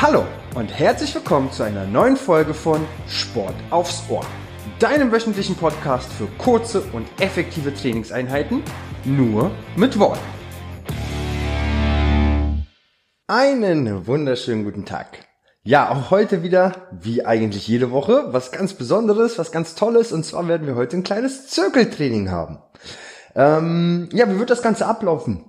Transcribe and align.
Hallo 0.00 0.24
und 0.54 0.68
herzlich 0.68 1.12
willkommen 1.12 1.50
zu 1.50 1.64
einer 1.64 1.84
neuen 1.84 2.16
Folge 2.16 2.54
von 2.54 2.86
Sport 3.08 3.56
aufs 3.70 4.04
Ohr, 4.08 4.24
deinem 4.78 5.10
wöchentlichen 5.10 5.56
Podcast 5.56 6.12
für 6.12 6.28
kurze 6.38 6.82
und 6.92 7.08
effektive 7.20 7.74
Trainingseinheiten, 7.74 8.62
nur 9.04 9.50
mit 9.74 9.98
Worten. 9.98 10.20
Einen 13.26 14.06
wunderschönen 14.06 14.62
guten 14.62 14.84
Tag. 14.84 15.26
Ja, 15.64 15.90
auch 15.90 16.12
heute 16.12 16.44
wieder, 16.44 16.86
wie 16.92 17.26
eigentlich 17.26 17.66
jede 17.66 17.90
Woche, 17.90 18.26
was 18.28 18.52
ganz 18.52 18.74
Besonderes, 18.74 19.36
was 19.36 19.50
ganz 19.50 19.74
Tolles. 19.74 20.12
Und 20.12 20.24
zwar 20.24 20.46
werden 20.46 20.68
wir 20.68 20.76
heute 20.76 20.96
ein 20.96 21.02
kleines 21.02 21.48
Zirkeltraining 21.48 22.30
haben. 22.30 22.62
Ähm, 23.34 24.08
ja, 24.12 24.30
wie 24.30 24.38
wird 24.38 24.50
das 24.50 24.62
Ganze 24.62 24.86
ablaufen? 24.86 25.47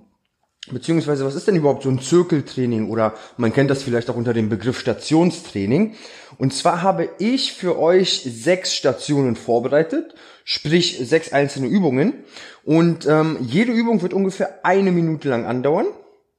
Beziehungsweise, 0.68 1.24
was 1.24 1.34
ist 1.34 1.48
denn 1.48 1.56
überhaupt 1.56 1.84
so 1.84 1.88
ein 1.88 2.00
Zirkeltraining? 2.00 2.90
Oder 2.90 3.14
man 3.38 3.52
kennt 3.52 3.70
das 3.70 3.82
vielleicht 3.82 4.10
auch 4.10 4.16
unter 4.16 4.34
dem 4.34 4.50
Begriff 4.50 4.78
Stationstraining. 4.78 5.94
Und 6.36 6.52
zwar 6.52 6.82
habe 6.82 7.08
ich 7.18 7.54
für 7.54 7.78
euch 7.78 8.22
sechs 8.24 8.74
Stationen 8.74 9.36
vorbereitet, 9.36 10.14
sprich 10.44 10.98
sechs 11.02 11.32
einzelne 11.32 11.66
Übungen. 11.66 12.24
Und 12.62 13.06
ähm, 13.06 13.38
jede 13.40 13.72
Übung 13.72 14.02
wird 14.02 14.12
ungefähr 14.12 14.64
eine 14.64 14.92
Minute 14.92 15.30
lang 15.30 15.46
andauern. 15.46 15.86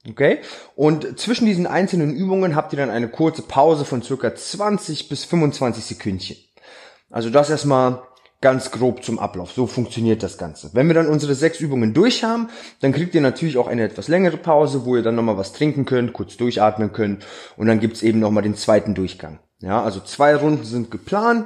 Okay? 0.07 0.39
Und 0.75 1.19
zwischen 1.19 1.47
diesen 1.47 1.65
einzelnen 1.65 2.15
Übungen 2.15 2.55
habt 2.55 2.73
ihr 2.73 2.77
dann 2.77 2.91
eine 2.91 3.09
kurze 3.09 3.41
Pause 3.41 3.85
von 3.85 4.03
circa 4.03 4.35
20 4.35 5.09
bis 5.09 5.25
25 5.25 5.83
Sekündchen. 5.83 6.37
Also 7.09 7.31
das 7.31 7.49
erstmal 7.49 8.03
ganz 8.41 8.71
grob 8.71 9.03
zum 9.03 9.19
Ablauf. 9.19 9.51
So 9.51 9.67
funktioniert 9.67 10.23
das 10.23 10.37
Ganze. 10.37 10.71
Wenn 10.73 10.87
wir 10.87 10.95
dann 10.95 11.07
unsere 11.07 11.35
sechs 11.35 11.59
Übungen 11.59 11.93
durch 11.93 12.23
haben, 12.23 12.49
dann 12.81 12.91
kriegt 12.91 13.13
ihr 13.15 13.21
natürlich 13.21 13.57
auch 13.57 13.67
eine 13.67 13.83
etwas 13.83 14.07
längere 14.07 14.37
Pause, 14.37 14.85
wo 14.85 14.95
ihr 14.95 15.03
dann 15.03 15.15
nochmal 15.15 15.37
was 15.37 15.53
trinken 15.53 15.85
könnt, 15.85 16.13
kurz 16.13 16.37
durchatmen 16.37 16.91
könnt 16.91 17.25
und 17.55 17.67
dann 17.67 17.79
gibt's 17.79 18.01
eben 18.01 18.19
nochmal 18.19 18.43
den 18.43 18.55
zweiten 18.55 18.95
Durchgang. 18.95 19.39
Ja, 19.59 19.83
also 19.83 19.99
zwei 19.99 20.35
Runden 20.35 20.65
sind 20.65 20.89
geplant. 20.89 21.45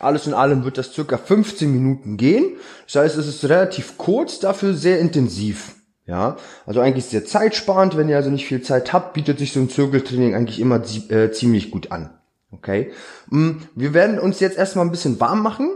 Alles 0.00 0.26
in 0.26 0.34
allem 0.34 0.64
wird 0.64 0.78
das 0.78 0.92
circa 0.92 1.16
15 1.16 1.72
Minuten 1.72 2.16
gehen. 2.16 2.56
Das 2.86 2.96
heißt, 2.96 3.16
es 3.16 3.28
ist 3.28 3.44
relativ 3.44 3.96
kurz, 3.98 4.40
dafür 4.40 4.74
sehr 4.74 4.98
intensiv. 4.98 5.76
Ja, 6.04 6.36
also 6.66 6.80
eigentlich 6.80 7.04
sehr 7.04 7.24
zeitsparend. 7.24 7.96
Wenn 7.96 8.08
ihr 8.08 8.16
also 8.16 8.30
nicht 8.30 8.46
viel 8.46 8.62
Zeit 8.62 8.92
habt, 8.92 9.14
bietet 9.14 9.38
sich 9.38 9.52
so 9.52 9.60
ein 9.60 9.70
Zirkeltraining 9.70 10.34
eigentlich 10.34 10.58
immer 10.58 10.82
äh, 11.08 11.30
ziemlich 11.30 11.70
gut 11.70 11.92
an. 11.92 12.10
Okay. 12.50 12.92
Mm, 13.30 13.52
wir 13.76 13.94
werden 13.94 14.18
uns 14.18 14.40
jetzt 14.40 14.58
erstmal 14.58 14.84
ein 14.84 14.90
bisschen 14.90 15.20
warm 15.20 15.40
machen. 15.40 15.70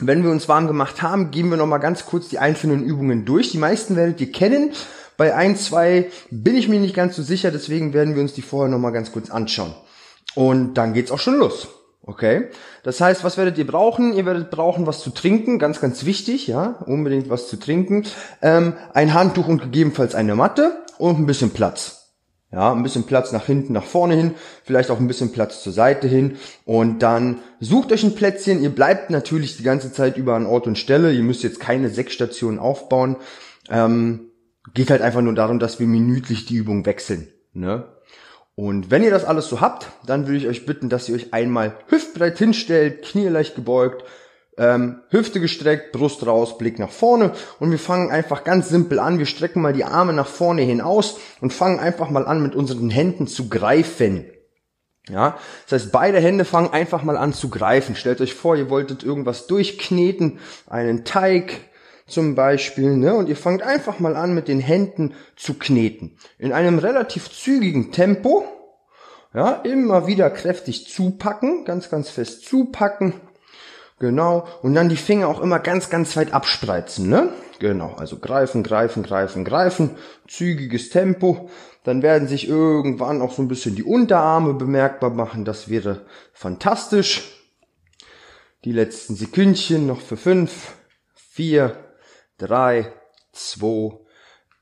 Wenn 0.00 0.24
wir 0.24 0.30
uns 0.30 0.48
warm 0.48 0.66
gemacht 0.66 1.02
haben, 1.02 1.30
gehen 1.30 1.50
wir 1.50 1.56
nochmal 1.56 1.80
ganz 1.80 2.06
kurz 2.06 2.28
die 2.28 2.38
einzelnen 2.38 2.82
Übungen 2.82 3.24
durch. 3.24 3.52
Die 3.52 3.58
meisten 3.58 3.96
werdet 3.96 4.20
ihr 4.20 4.32
kennen. 4.32 4.72
Bei 5.16 5.34
ein, 5.34 5.56
zwei 5.56 6.10
bin 6.30 6.56
ich 6.56 6.68
mir 6.68 6.80
nicht 6.80 6.94
ganz 6.94 7.14
so 7.14 7.22
sicher, 7.22 7.50
deswegen 7.50 7.92
werden 7.92 8.14
wir 8.14 8.22
uns 8.22 8.32
die 8.32 8.42
vorher 8.42 8.70
nochmal 8.70 8.92
ganz 8.92 9.12
kurz 9.12 9.30
anschauen. 9.30 9.74
Und 10.34 10.74
dann 10.74 10.94
geht's 10.94 11.10
auch 11.10 11.18
schon 11.18 11.36
los. 11.36 11.68
Okay. 12.02 12.48
Das 12.82 13.00
heißt, 13.00 13.22
was 13.24 13.36
werdet 13.36 13.58
ihr 13.58 13.66
brauchen? 13.66 14.14
Ihr 14.14 14.24
werdet 14.24 14.50
brauchen 14.50 14.86
was 14.86 15.00
zu 15.00 15.10
trinken, 15.10 15.58
ganz, 15.58 15.80
ganz 15.80 16.06
wichtig, 16.06 16.46
ja, 16.46 16.76
unbedingt 16.86 17.28
was 17.28 17.48
zu 17.48 17.58
trinken. 17.58 18.06
Ähm, 18.40 18.72
ein 18.94 19.12
Handtuch 19.12 19.48
und 19.48 19.60
gegebenenfalls 19.60 20.14
eine 20.14 20.34
Matte 20.34 20.82
und 20.98 21.18
ein 21.18 21.26
bisschen 21.26 21.50
Platz. 21.50 21.99
Ja, 22.52 22.72
ein 22.72 22.82
bisschen 22.82 23.04
Platz 23.04 23.30
nach 23.30 23.46
hinten, 23.46 23.72
nach 23.72 23.84
vorne 23.84 24.16
hin, 24.16 24.34
vielleicht 24.64 24.90
auch 24.90 24.98
ein 24.98 25.06
bisschen 25.06 25.30
Platz 25.30 25.62
zur 25.62 25.72
Seite 25.72 26.08
hin 26.08 26.36
und 26.64 26.98
dann 26.98 27.38
sucht 27.60 27.92
euch 27.92 28.02
ein 28.02 28.16
Plätzchen. 28.16 28.60
Ihr 28.60 28.70
bleibt 28.70 29.10
natürlich 29.10 29.56
die 29.56 29.62
ganze 29.62 29.92
Zeit 29.92 30.16
über 30.16 30.34
an 30.34 30.46
Ort 30.46 30.66
und 30.66 30.76
Stelle. 30.76 31.12
Ihr 31.12 31.22
müsst 31.22 31.44
jetzt 31.44 31.60
keine 31.60 31.90
sechs 31.90 32.12
Stationen 32.12 32.58
aufbauen. 32.58 33.16
Ähm, 33.68 34.30
geht 34.74 34.90
halt 34.90 35.00
einfach 35.00 35.22
nur 35.22 35.34
darum, 35.34 35.60
dass 35.60 35.78
wir 35.78 35.86
minütlich 35.86 36.44
die 36.44 36.56
Übung 36.56 36.86
wechseln. 36.86 37.28
Ne? 37.52 37.84
Und 38.56 38.90
wenn 38.90 39.04
ihr 39.04 39.10
das 39.10 39.24
alles 39.24 39.48
so 39.48 39.60
habt, 39.60 39.86
dann 40.04 40.26
würde 40.26 40.38
ich 40.38 40.48
euch 40.48 40.66
bitten, 40.66 40.88
dass 40.88 41.08
ihr 41.08 41.14
euch 41.14 41.32
einmal 41.32 41.76
hüftbreit 41.86 42.36
hinstellt, 42.36 43.02
Knie 43.02 43.28
leicht 43.28 43.54
gebeugt, 43.54 44.04
ähm, 44.60 45.00
Hüfte 45.08 45.40
gestreckt, 45.40 45.90
Brust 45.92 46.24
raus, 46.26 46.58
Blick 46.58 46.78
nach 46.78 46.90
vorne 46.90 47.32
und 47.58 47.70
wir 47.70 47.78
fangen 47.78 48.10
einfach 48.10 48.44
ganz 48.44 48.68
simpel 48.68 48.98
an. 48.98 49.18
Wir 49.18 49.24
strecken 49.24 49.62
mal 49.62 49.72
die 49.72 49.84
Arme 49.84 50.12
nach 50.12 50.28
vorne 50.28 50.60
hinaus 50.60 51.18
und 51.40 51.54
fangen 51.54 51.80
einfach 51.80 52.10
mal 52.10 52.26
an 52.26 52.42
mit 52.42 52.54
unseren 52.54 52.90
Händen 52.90 53.26
zu 53.26 53.48
greifen. 53.48 54.26
Ja, 55.08 55.38
das 55.66 55.80
heißt, 55.84 55.92
beide 55.92 56.20
Hände 56.20 56.44
fangen 56.44 56.72
einfach 56.74 57.02
mal 57.02 57.16
an 57.16 57.32
zu 57.32 57.48
greifen. 57.48 57.96
Stellt 57.96 58.20
euch 58.20 58.34
vor, 58.34 58.54
ihr 58.54 58.68
wolltet 58.68 59.02
irgendwas 59.02 59.46
durchkneten, 59.46 60.38
einen 60.68 61.04
Teig 61.06 61.58
zum 62.06 62.34
Beispiel, 62.34 62.96
ne? 62.96 63.14
Und 63.14 63.28
ihr 63.28 63.36
fangt 63.36 63.62
einfach 63.62 63.98
mal 63.98 64.14
an, 64.14 64.34
mit 64.34 64.46
den 64.46 64.60
Händen 64.60 65.14
zu 65.36 65.54
kneten. 65.54 66.18
In 66.38 66.52
einem 66.52 66.78
relativ 66.78 67.30
zügigen 67.30 67.92
Tempo. 67.92 68.44
Ja, 69.32 69.52
immer 69.62 70.06
wieder 70.06 70.28
kräftig 70.28 70.88
zupacken, 70.88 71.64
ganz, 71.64 71.88
ganz 71.88 72.10
fest 72.10 72.44
zupacken 72.44 73.14
Genau. 74.00 74.48
Und 74.62 74.74
dann 74.74 74.88
die 74.88 74.96
Finger 74.96 75.28
auch 75.28 75.40
immer 75.40 75.58
ganz, 75.58 75.90
ganz 75.90 76.16
weit 76.16 76.32
abspreizen, 76.32 77.08
ne? 77.08 77.28
Genau. 77.60 77.94
Also 77.98 78.18
greifen, 78.18 78.62
greifen, 78.62 79.02
greifen, 79.02 79.44
greifen. 79.44 79.90
Zügiges 80.26 80.88
Tempo. 80.88 81.50
Dann 81.84 82.02
werden 82.02 82.26
sich 82.26 82.48
irgendwann 82.48 83.20
auch 83.20 83.32
so 83.32 83.42
ein 83.42 83.48
bisschen 83.48 83.76
die 83.76 83.84
Unterarme 83.84 84.54
bemerkbar 84.54 85.10
machen. 85.10 85.44
Das 85.44 85.68
wäre 85.68 86.06
fantastisch. 86.32 87.36
Die 88.64 88.72
letzten 88.72 89.16
Sekündchen 89.16 89.86
noch 89.86 90.00
für 90.00 90.16
fünf, 90.16 90.72
vier, 91.14 91.76
drei, 92.38 92.92
zwei, 93.32 93.98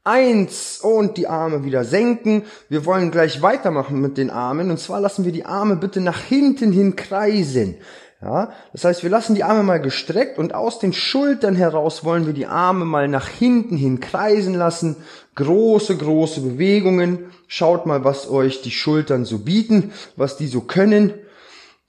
eins 0.03 0.81
und 0.81 1.17
die 1.17 1.29
Arme 1.29 1.65
wieder 1.65 1.85
senken. 1.85 2.45
Wir 2.69 2.85
wollen 2.87 3.13
gleich 3.13 3.43
weitermachen 3.43 4.01
mit 4.01 4.17
den 4.19 4.31
Armen 4.31 4.71
und 4.71 4.81
zwar 4.81 5.01
lassen 5.01 5.25
wir 5.25 5.33
die 5.33 5.45
Arme 5.45 5.77
bitte 5.77 6.01
nach 6.01 6.21
hinten 6.21 6.73
hin 6.73 6.97
kreisen. 6.97 7.77
Ja, 8.21 8.53
das 8.73 8.85
heißt, 8.85 9.05
wir 9.05 9.11
lassen 9.11 9.37
die 9.37 9.45
Arme 9.45 9.63
mal 9.63 9.81
gestreckt 9.81 10.39
und 10.39 10.53
aus 10.53 10.81
den 10.81 10.93
Schultern 10.93 11.55
heraus 11.55 12.05
wollen 12.05 12.27
wir 12.27 12.33
die 12.33 12.47
Arme 12.47 12.85
mal 12.85 13.07
nach 13.07 13.29
hinten 13.29 13.77
hin 13.77 14.01
kreisen 14.01 14.55
lassen. 14.55 14.97
Große, 15.37 15.97
große 15.97 16.41
Bewegungen. 16.41 17.31
Schaut 17.47 17.87
mal, 17.87 18.03
was 18.03 18.29
euch 18.29 18.61
die 18.61 18.73
Schultern 18.73 19.25
so 19.25 19.39
bieten, 19.39 19.93
was 20.17 20.37
die 20.37 20.49
so 20.49 20.63
können. 20.63 21.15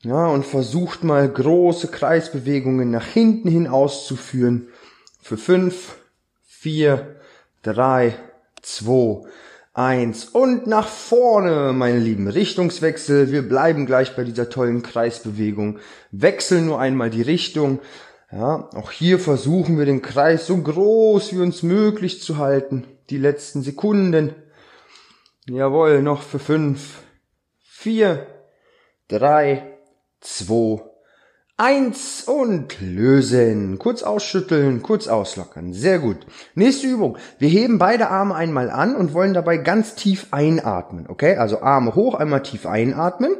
Ja, 0.03 0.27
und 0.27 0.45
versucht 0.45 1.03
mal 1.03 1.27
große 1.27 1.87
Kreisbewegungen 1.87 2.91
nach 2.91 3.05
hinten 3.05 3.49
hin 3.49 3.67
auszuführen. 3.67 4.67
Für 5.21 5.35
fünf, 5.35 5.95
vier, 6.47 7.15
drei, 7.63 8.13
zwei, 8.61 9.23
Eins 9.79 10.25
und 10.25 10.67
nach 10.67 10.89
vorne, 10.89 11.71
meine 11.71 11.99
Lieben. 11.99 12.27
Richtungswechsel. 12.27 13.31
Wir 13.31 13.47
bleiben 13.47 13.85
gleich 13.85 14.13
bei 14.13 14.25
dieser 14.25 14.49
tollen 14.49 14.83
Kreisbewegung. 14.83 15.79
Wechseln 16.11 16.65
nur 16.65 16.81
einmal 16.81 17.09
die 17.09 17.21
Richtung. 17.21 17.79
Ja, 18.29 18.69
auch 18.75 18.91
hier 18.91 19.19
versuchen 19.19 19.77
wir 19.77 19.85
den 19.85 20.01
Kreis 20.01 20.47
so 20.47 20.57
groß 20.57 21.31
wie 21.31 21.39
uns 21.39 21.63
möglich 21.63 22.21
zu 22.21 22.39
halten. 22.39 22.87
Die 23.09 23.17
letzten 23.17 23.61
Sekunden. 23.61 24.35
Jawohl, 25.47 26.01
noch 26.01 26.23
für 26.23 26.39
fünf, 26.39 26.99
vier, 27.61 28.27
drei, 29.07 29.77
zwei, 30.19 30.81
Eins 31.61 32.23
und 32.25 32.79
lösen. 32.79 33.79
Kurz 33.79 34.01
ausschütteln, 34.01 34.81
kurz 34.81 35.09
auslockern. 35.09 35.73
Sehr 35.73 35.99
gut. 35.99 36.19
Nächste 36.55 36.87
Übung. 36.87 37.17
Wir 37.37 37.49
heben 37.49 37.77
beide 37.79 38.09
Arme 38.09 38.33
einmal 38.33 38.69
an 38.69 38.95
und 38.95 39.13
wollen 39.13 39.33
dabei 39.33 39.57
ganz 39.57 39.93
tief 39.95 40.27
einatmen. 40.31 41.07
Okay, 41.09 41.35
also 41.35 41.61
Arme 41.61 41.95
hoch, 41.95 42.15
einmal 42.15 42.43
tief 42.43 42.65
einatmen. 42.65 43.33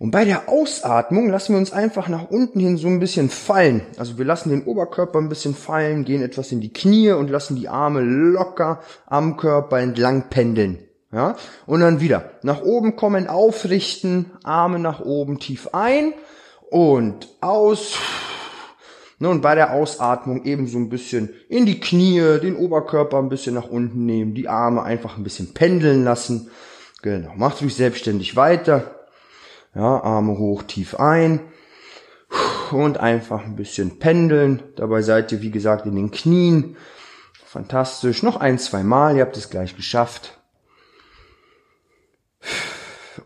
Und 0.00 0.10
bei 0.10 0.24
der 0.24 0.48
Ausatmung 0.48 1.28
lassen 1.30 1.52
wir 1.52 1.58
uns 1.58 1.72
einfach 1.72 2.08
nach 2.08 2.28
unten 2.28 2.58
hin 2.58 2.76
so 2.76 2.88
ein 2.88 2.98
bisschen 2.98 3.30
fallen. 3.30 3.82
Also 3.96 4.18
wir 4.18 4.24
lassen 4.24 4.50
den 4.50 4.64
Oberkörper 4.64 5.20
ein 5.20 5.28
bisschen 5.28 5.54
fallen, 5.54 6.04
gehen 6.04 6.22
etwas 6.22 6.50
in 6.50 6.60
die 6.60 6.72
Knie 6.72 7.12
und 7.12 7.30
lassen 7.30 7.54
die 7.54 7.68
Arme 7.68 8.00
locker 8.00 8.80
am 9.06 9.36
Körper 9.36 9.78
entlang 9.78 10.24
pendeln. 10.28 10.80
Ja? 11.12 11.36
Und 11.66 11.82
dann 11.82 12.00
wieder 12.00 12.32
nach 12.42 12.62
oben 12.62 12.96
kommen, 12.96 13.28
aufrichten, 13.28 14.32
Arme 14.42 14.80
nach 14.80 14.98
oben 14.98 15.38
tief 15.38 15.68
ein 15.72 16.14
und 16.70 17.28
aus. 17.40 17.98
Ne, 19.18 19.28
und 19.28 19.42
bei 19.42 19.54
der 19.54 19.74
Ausatmung 19.74 20.44
eben 20.44 20.66
so 20.66 20.78
ein 20.78 20.88
bisschen 20.88 21.34
in 21.50 21.66
die 21.66 21.78
Knie, 21.78 22.38
den 22.40 22.56
Oberkörper 22.56 23.18
ein 23.18 23.28
bisschen 23.28 23.54
nach 23.54 23.68
unten 23.68 24.06
nehmen, 24.06 24.34
die 24.34 24.48
Arme 24.48 24.82
einfach 24.82 25.18
ein 25.18 25.24
bisschen 25.24 25.52
pendeln 25.52 26.04
lassen. 26.04 26.50
Genau, 27.02 27.32
macht 27.36 27.60
ruhig 27.60 27.74
selbstständig 27.74 28.34
weiter. 28.36 28.94
Ja, 29.74 30.00
Arme 30.02 30.38
hoch, 30.38 30.62
tief 30.62 30.94
ein. 30.94 31.40
Und 32.70 32.98
einfach 32.98 33.44
ein 33.44 33.56
bisschen 33.56 33.98
pendeln. 33.98 34.62
Dabei 34.76 35.02
seid 35.02 35.32
ihr, 35.32 35.42
wie 35.42 35.50
gesagt, 35.50 35.84
in 35.86 35.96
den 35.96 36.10
Knien. 36.10 36.76
Fantastisch. 37.44 38.22
Noch 38.22 38.36
ein, 38.36 38.58
zwei 38.58 38.82
Mal. 38.84 39.16
Ihr 39.16 39.22
habt 39.22 39.36
es 39.36 39.50
gleich 39.50 39.76
geschafft. 39.76 40.38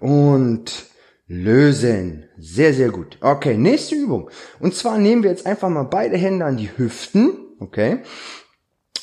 Und 0.01 0.87
lösen. 1.27 2.29
Sehr, 2.39 2.75
sehr 2.75 2.91
gut. 2.91 3.19
Okay, 3.21 3.57
nächste 3.57 3.95
Übung. 3.95 4.31
Und 4.61 4.75
zwar 4.75 4.99
nehmen 4.99 5.23
wir 5.23 5.31
jetzt 5.31 5.47
einfach 5.47 5.69
mal 5.69 5.85
beide 5.85 6.17
Hände 6.17 6.45
an 6.45 6.57
die 6.57 6.71
Hüften. 6.77 7.39
Okay. 7.61 8.01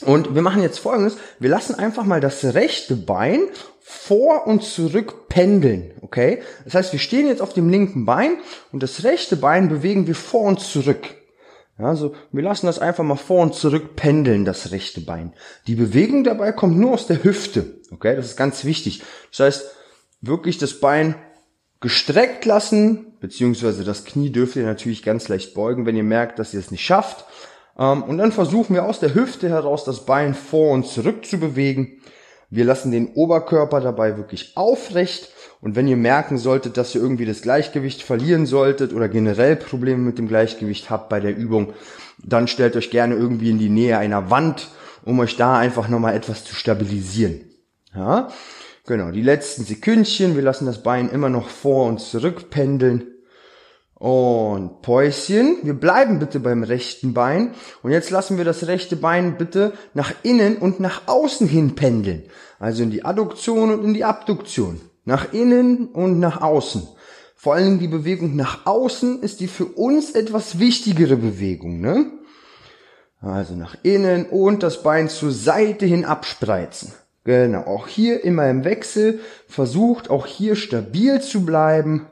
Und 0.05 0.33
wir 0.35 0.41
machen 0.41 0.61
jetzt 0.61 0.79
folgendes. 0.79 1.17
Wir 1.39 1.49
lassen 1.49 1.75
einfach 1.75 2.05
mal 2.05 2.21
das 2.21 2.43
rechte 2.43 2.95
Bein 2.95 3.41
vor 3.81 4.47
und 4.47 4.63
zurück 4.63 5.27
pendeln, 5.27 5.93
okay? 6.01 6.41
Das 6.63 6.75
heißt, 6.75 6.91
wir 6.93 6.99
stehen 6.99 7.27
jetzt 7.27 7.41
auf 7.41 7.53
dem 7.53 7.69
linken 7.69 8.05
Bein 8.05 8.37
und 8.71 8.81
das 8.81 9.03
rechte 9.03 9.35
Bein 9.35 9.69
bewegen 9.69 10.07
wir 10.07 10.15
vor 10.15 10.43
und 10.43 10.59
zurück. 10.59 11.15
Also 11.77 12.15
wir 12.31 12.43
lassen 12.43 12.67
das 12.67 12.79
einfach 12.79 13.03
mal 13.03 13.15
vor 13.15 13.41
und 13.41 13.53
zurück 13.53 13.95
pendeln, 13.95 14.45
das 14.45 14.71
rechte 14.71 15.01
Bein. 15.01 15.33
Die 15.67 15.75
Bewegung 15.75 16.23
dabei 16.23 16.51
kommt 16.51 16.77
nur 16.77 16.93
aus 16.93 17.07
der 17.07 17.23
Hüfte, 17.23 17.81
okay? 17.91 18.15
Das 18.15 18.27
ist 18.27 18.37
ganz 18.37 18.63
wichtig. 18.63 19.03
Das 19.29 19.39
heißt, 19.41 19.75
wirklich 20.21 20.57
das 20.57 20.79
Bein 20.79 21.15
gestreckt 21.81 22.45
lassen, 22.45 23.07
beziehungsweise 23.19 23.83
das 23.83 24.05
Knie 24.05 24.31
dürft 24.31 24.55
ihr 24.55 24.63
natürlich 24.63 25.03
ganz 25.03 25.27
leicht 25.27 25.53
beugen, 25.53 25.85
wenn 25.85 25.97
ihr 25.97 26.03
merkt, 26.03 26.39
dass 26.39 26.53
ihr 26.53 26.59
es 26.59 26.71
nicht 26.71 26.85
schafft. 26.85 27.25
Ähm, 27.77 28.03
und 28.03 28.19
dann 28.19 28.31
versuchen 28.31 28.75
wir 28.75 28.85
aus 28.85 28.99
der 28.99 29.15
Hüfte 29.15 29.49
heraus 29.49 29.83
das 29.83 30.05
Bein 30.05 30.33
vor 30.33 30.71
und 30.71 30.85
zurück 30.85 31.25
zu 31.25 31.39
bewegen. 31.39 31.99
Wir 32.49 32.65
lassen 32.65 32.91
den 32.91 33.13
Oberkörper 33.13 33.81
dabei 33.81 34.17
wirklich 34.17 34.55
aufrecht. 34.55 35.29
Und 35.61 35.75
wenn 35.75 35.87
ihr 35.87 35.97
merken 35.97 36.37
solltet, 36.37 36.77
dass 36.77 36.93
ihr 36.95 37.01
irgendwie 37.01 37.25
das 37.25 37.41
Gleichgewicht 37.41 38.01
verlieren 38.01 38.45
solltet 38.45 38.93
oder 38.93 39.07
generell 39.07 39.55
Probleme 39.55 40.01
mit 40.01 40.17
dem 40.17 40.27
Gleichgewicht 40.27 40.89
habt 40.89 41.09
bei 41.09 41.19
der 41.19 41.35
Übung, 41.35 41.73
dann 42.23 42.47
stellt 42.47 42.75
euch 42.75 42.89
gerne 42.89 43.15
irgendwie 43.15 43.51
in 43.51 43.59
die 43.59 43.69
Nähe 43.69 43.97
einer 43.97 44.29
Wand, 44.29 44.69
um 45.05 45.19
euch 45.19 45.37
da 45.37 45.57
einfach 45.57 45.87
nochmal 45.87 46.15
etwas 46.15 46.43
zu 46.43 46.55
stabilisieren. 46.55 47.41
Ja, 47.95 48.29
genau. 48.91 49.11
Die 49.11 49.21
letzten 49.21 49.63
Sekündchen. 49.63 50.35
Wir 50.35 50.43
lassen 50.43 50.65
das 50.65 50.83
Bein 50.83 51.09
immer 51.09 51.29
noch 51.29 51.49
vor 51.49 51.87
und 51.87 51.99
zurück 51.99 52.49
pendeln. 52.49 53.07
Und 53.95 54.81
Päuschen. 54.81 55.57
Wir 55.63 55.75
bleiben 55.75 56.19
bitte 56.19 56.39
beim 56.39 56.63
rechten 56.63 57.13
Bein. 57.13 57.53
Und 57.83 57.91
jetzt 57.91 58.09
lassen 58.09 58.37
wir 58.37 58.45
das 58.45 58.67
rechte 58.67 58.95
Bein 58.95 59.37
bitte 59.37 59.73
nach 59.93 60.13
innen 60.23 60.57
und 60.57 60.79
nach 60.79 61.07
außen 61.07 61.47
hin 61.47 61.75
pendeln. 61.75 62.23
Also 62.59 62.83
in 62.83 62.91
die 62.91 63.05
Adduktion 63.05 63.71
und 63.71 63.83
in 63.83 63.93
die 63.93 64.03
Abduktion. 64.03 64.81
Nach 65.05 65.33
innen 65.33 65.87
und 65.87 66.19
nach 66.19 66.41
außen. 66.41 66.87
Vor 67.35 67.55
allen 67.55 67.65
Dingen 67.65 67.79
die 67.79 67.87
Bewegung 67.87 68.35
nach 68.35 68.65
außen 68.65 69.23
ist 69.23 69.39
die 69.39 69.47
für 69.47 69.65
uns 69.65 70.11
etwas 70.11 70.59
wichtigere 70.59 71.15
Bewegung, 71.15 71.79
ne? 71.79 72.11
Also 73.19 73.55
nach 73.55 73.75
innen 73.83 74.25
und 74.25 74.63
das 74.63 74.83
Bein 74.83 75.09
zur 75.09 75.31
Seite 75.31 75.85
hin 75.85 76.05
abspreizen. 76.05 76.93
Genau, 77.23 77.63
auch 77.63 77.87
hier 77.87 78.23
immer 78.23 78.49
im 78.49 78.63
Wechsel. 78.63 79.19
Versucht 79.47 80.09
auch 80.09 80.25
hier 80.25 80.55
stabil 80.55 81.21
zu 81.21 81.45
bleiben 81.45 82.07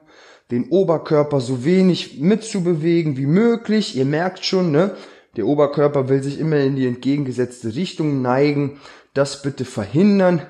den 0.52 0.70
Oberkörper 0.70 1.42
so 1.42 1.64
wenig 1.64 2.20
mitzubewegen 2.20 3.18
wie 3.18 3.28
möglich. 3.28 3.96
Ihr 3.96 4.06
merkt 4.06 4.46
schon, 4.46 4.72
ne? 4.72 4.96
Der 5.38 5.46
Oberkörper 5.46 6.10
will 6.10 6.24
sich 6.24 6.40
immer 6.40 6.58
in 6.58 6.76
die 6.76 6.88
entgegengesetzte 6.88 7.76
Richtung 7.76 8.22
neigen. 8.22 8.80
Das 9.14 9.44
bitte 9.44 9.64
verhindern. 9.64 10.42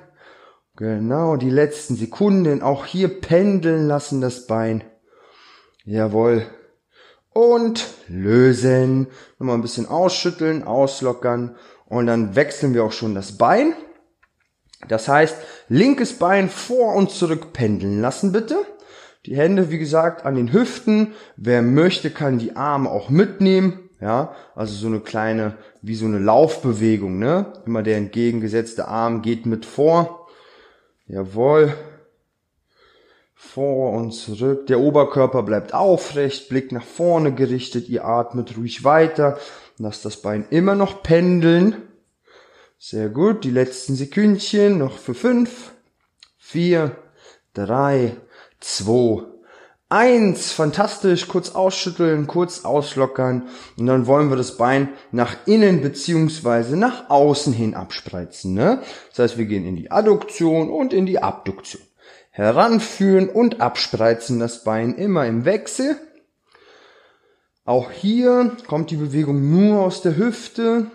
Genau, 0.77 1.35
die 1.35 1.49
letzten 1.49 1.97
Sekunden. 1.97 2.61
Auch 2.61 2.85
hier 2.85 3.09
pendeln 3.09 3.87
lassen 3.87 4.21
das 4.21 4.47
Bein. 4.47 4.85
Jawohl. 5.83 6.45
Und 7.33 7.87
lösen. 8.07 9.07
Nochmal 9.37 9.55
ein 9.55 9.61
bisschen 9.61 9.85
ausschütteln, 9.85 10.63
auslockern. 10.63 11.57
Und 11.87 12.07
dann 12.07 12.37
wechseln 12.37 12.73
wir 12.73 12.85
auch 12.85 12.93
schon 12.93 13.15
das 13.15 13.37
Bein. 13.37 13.73
Das 14.87 15.07
heißt, 15.07 15.37
linkes 15.67 16.13
Bein 16.13 16.49
vor 16.49 16.95
und 16.95 17.11
zurück 17.11 17.53
pendeln 17.53 18.01
lassen 18.01 18.31
bitte. 18.31 18.57
Die 19.25 19.35
Hände, 19.35 19.69
wie 19.69 19.79
gesagt, 19.79 20.25
an 20.25 20.35
den 20.35 20.53
Hüften. 20.53 21.13
Wer 21.35 21.61
möchte, 21.61 22.09
kann 22.09 22.39
die 22.39 22.55
Arme 22.55 22.89
auch 22.89 23.09
mitnehmen. 23.09 23.89
Ja, 24.01 24.33
also 24.55 24.73
so 24.75 24.87
eine 24.87 25.01
kleine, 25.01 25.57
wie 25.81 25.95
so 25.95 26.05
eine 26.05 26.19
Laufbewegung, 26.19 27.19
ne? 27.19 27.51
Immer 27.65 27.83
der 27.83 27.97
entgegengesetzte 27.97 28.87
Arm 28.87 29.21
geht 29.21 29.45
mit 29.45 29.65
vor. 29.65 30.27
Jawohl. 31.05 31.73
Vor 33.35 33.91
und 33.93 34.13
zurück. 34.13 34.67
Der 34.67 34.79
Oberkörper 34.79 35.43
bleibt 35.43 35.73
aufrecht, 35.73 36.47
Blick 36.47 36.71
nach 36.71 36.83
vorne 36.83 37.33
gerichtet. 37.33 37.89
Ihr 37.89 38.05
atmet 38.05 38.55
ruhig 38.57 38.85
weiter. 38.85 39.37
Lasst 39.77 40.05
das 40.05 40.21
Bein 40.21 40.45
immer 40.49 40.75
noch 40.75 41.03
pendeln. 41.03 41.88
Sehr 42.81 43.09
gut. 43.09 43.43
Die 43.43 43.51
letzten 43.51 43.95
Sekündchen 43.95 44.77
noch 44.77 44.97
für 44.97 45.13
fünf, 45.13 45.73
vier, 46.37 46.95
drei, 47.53 48.15
zwei, 48.61 49.25
eins. 49.89 50.53
Fantastisch. 50.53 51.27
Kurz 51.27 51.49
ausschütteln, 51.49 52.25
kurz 52.25 52.63
auslockern. 52.63 53.49
Und 53.77 53.85
dann 53.85 54.07
wollen 54.07 54.29
wir 54.29 54.37
das 54.37 54.55
Bein 54.55 54.93
nach 55.11 55.35
innen 55.45 55.81
beziehungsweise 55.81 56.77
nach 56.77 57.09
außen 57.09 57.51
hin 57.51 57.75
abspreizen. 57.75 58.53
Ne? 58.53 58.81
Das 59.09 59.19
heißt, 59.19 59.37
wir 59.37 59.45
gehen 59.45 59.65
in 59.65 59.75
die 59.75 59.91
Adduktion 59.91 60.69
und 60.69 60.93
in 60.93 61.05
die 61.05 61.21
Abduktion. 61.21 61.81
Heranführen 62.31 63.27
und 63.27 63.59
abspreizen 63.59 64.39
das 64.39 64.63
Bein 64.63 64.95
immer 64.95 65.27
im 65.27 65.43
Wechsel. 65.43 65.97
Auch 67.65 67.91
hier 67.91 68.55
kommt 68.67 68.89
die 68.89 68.95
Bewegung 68.95 69.51
nur 69.51 69.81
aus 69.81 70.01
der 70.01 70.15
Hüfte. 70.15 70.89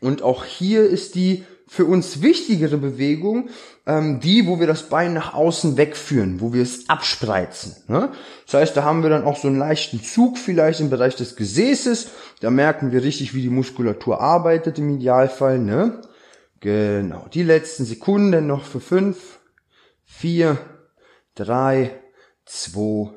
Und 0.00 0.22
auch 0.22 0.44
hier 0.44 0.84
ist 0.88 1.14
die 1.14 1.44
für 1.66 1.84
uns 1.84 2.20
wichtigere 2.20 2.78
Bewegung 2.78 3.48
ähm, 3.86 4.18
die, 4.18 4.48
wo 4.48 4.58
wir 4.58 4.66
das 4.66 4.88
Bein 4.88 5.14
nach 5.14 5.34
außen 5.34 5.76
wegführen, 5.76 6.40
wo 6.40 6.52
wir 6.52 6.62
es 6.62 6.88
abspreizen. 6.88 7.76
Ne? 7.86 8.10
Das 8.44 8.54
heißt, 8.54 8.76
da 8.76 8.82
haben 8.82 9.04
wir 9.04 9.10
dann 9.10 9.22
auch 9.22 9.36
so 9.36 9.46
einen 9.46 9.58
leichten 9.58 10.02
Zug 10.02 10.36
vielleicht 10.36 10.80
im 10.80 10.90
Bereich 10.90 11.14
des 11.14 11.36
Gesäßes. 11.36 12.08
Da 12.40 12.50
merken 12.50 12.90
wir 12.90 13.04
richtig, 13.04 13.34
wie 13.34 13.42
die 13.42 13.50
Muskulatur 13.50 14.20
arbeitet 14.20 14.80
im 14.80 14.90
Idealfall. 14.90 15.60
Ne? 15.60 16.00
Genau. 16.58 17.26
Die 17.32 17.44
letzten 17.44 17.84
Sekunden 17.84 18.48
noch 18.48 18.64
für 18.64 18.80
fünf, 18.80 19.38
vier, 20.04 20.58
drei, 21.36 21.92
zwei, 22.46 23.10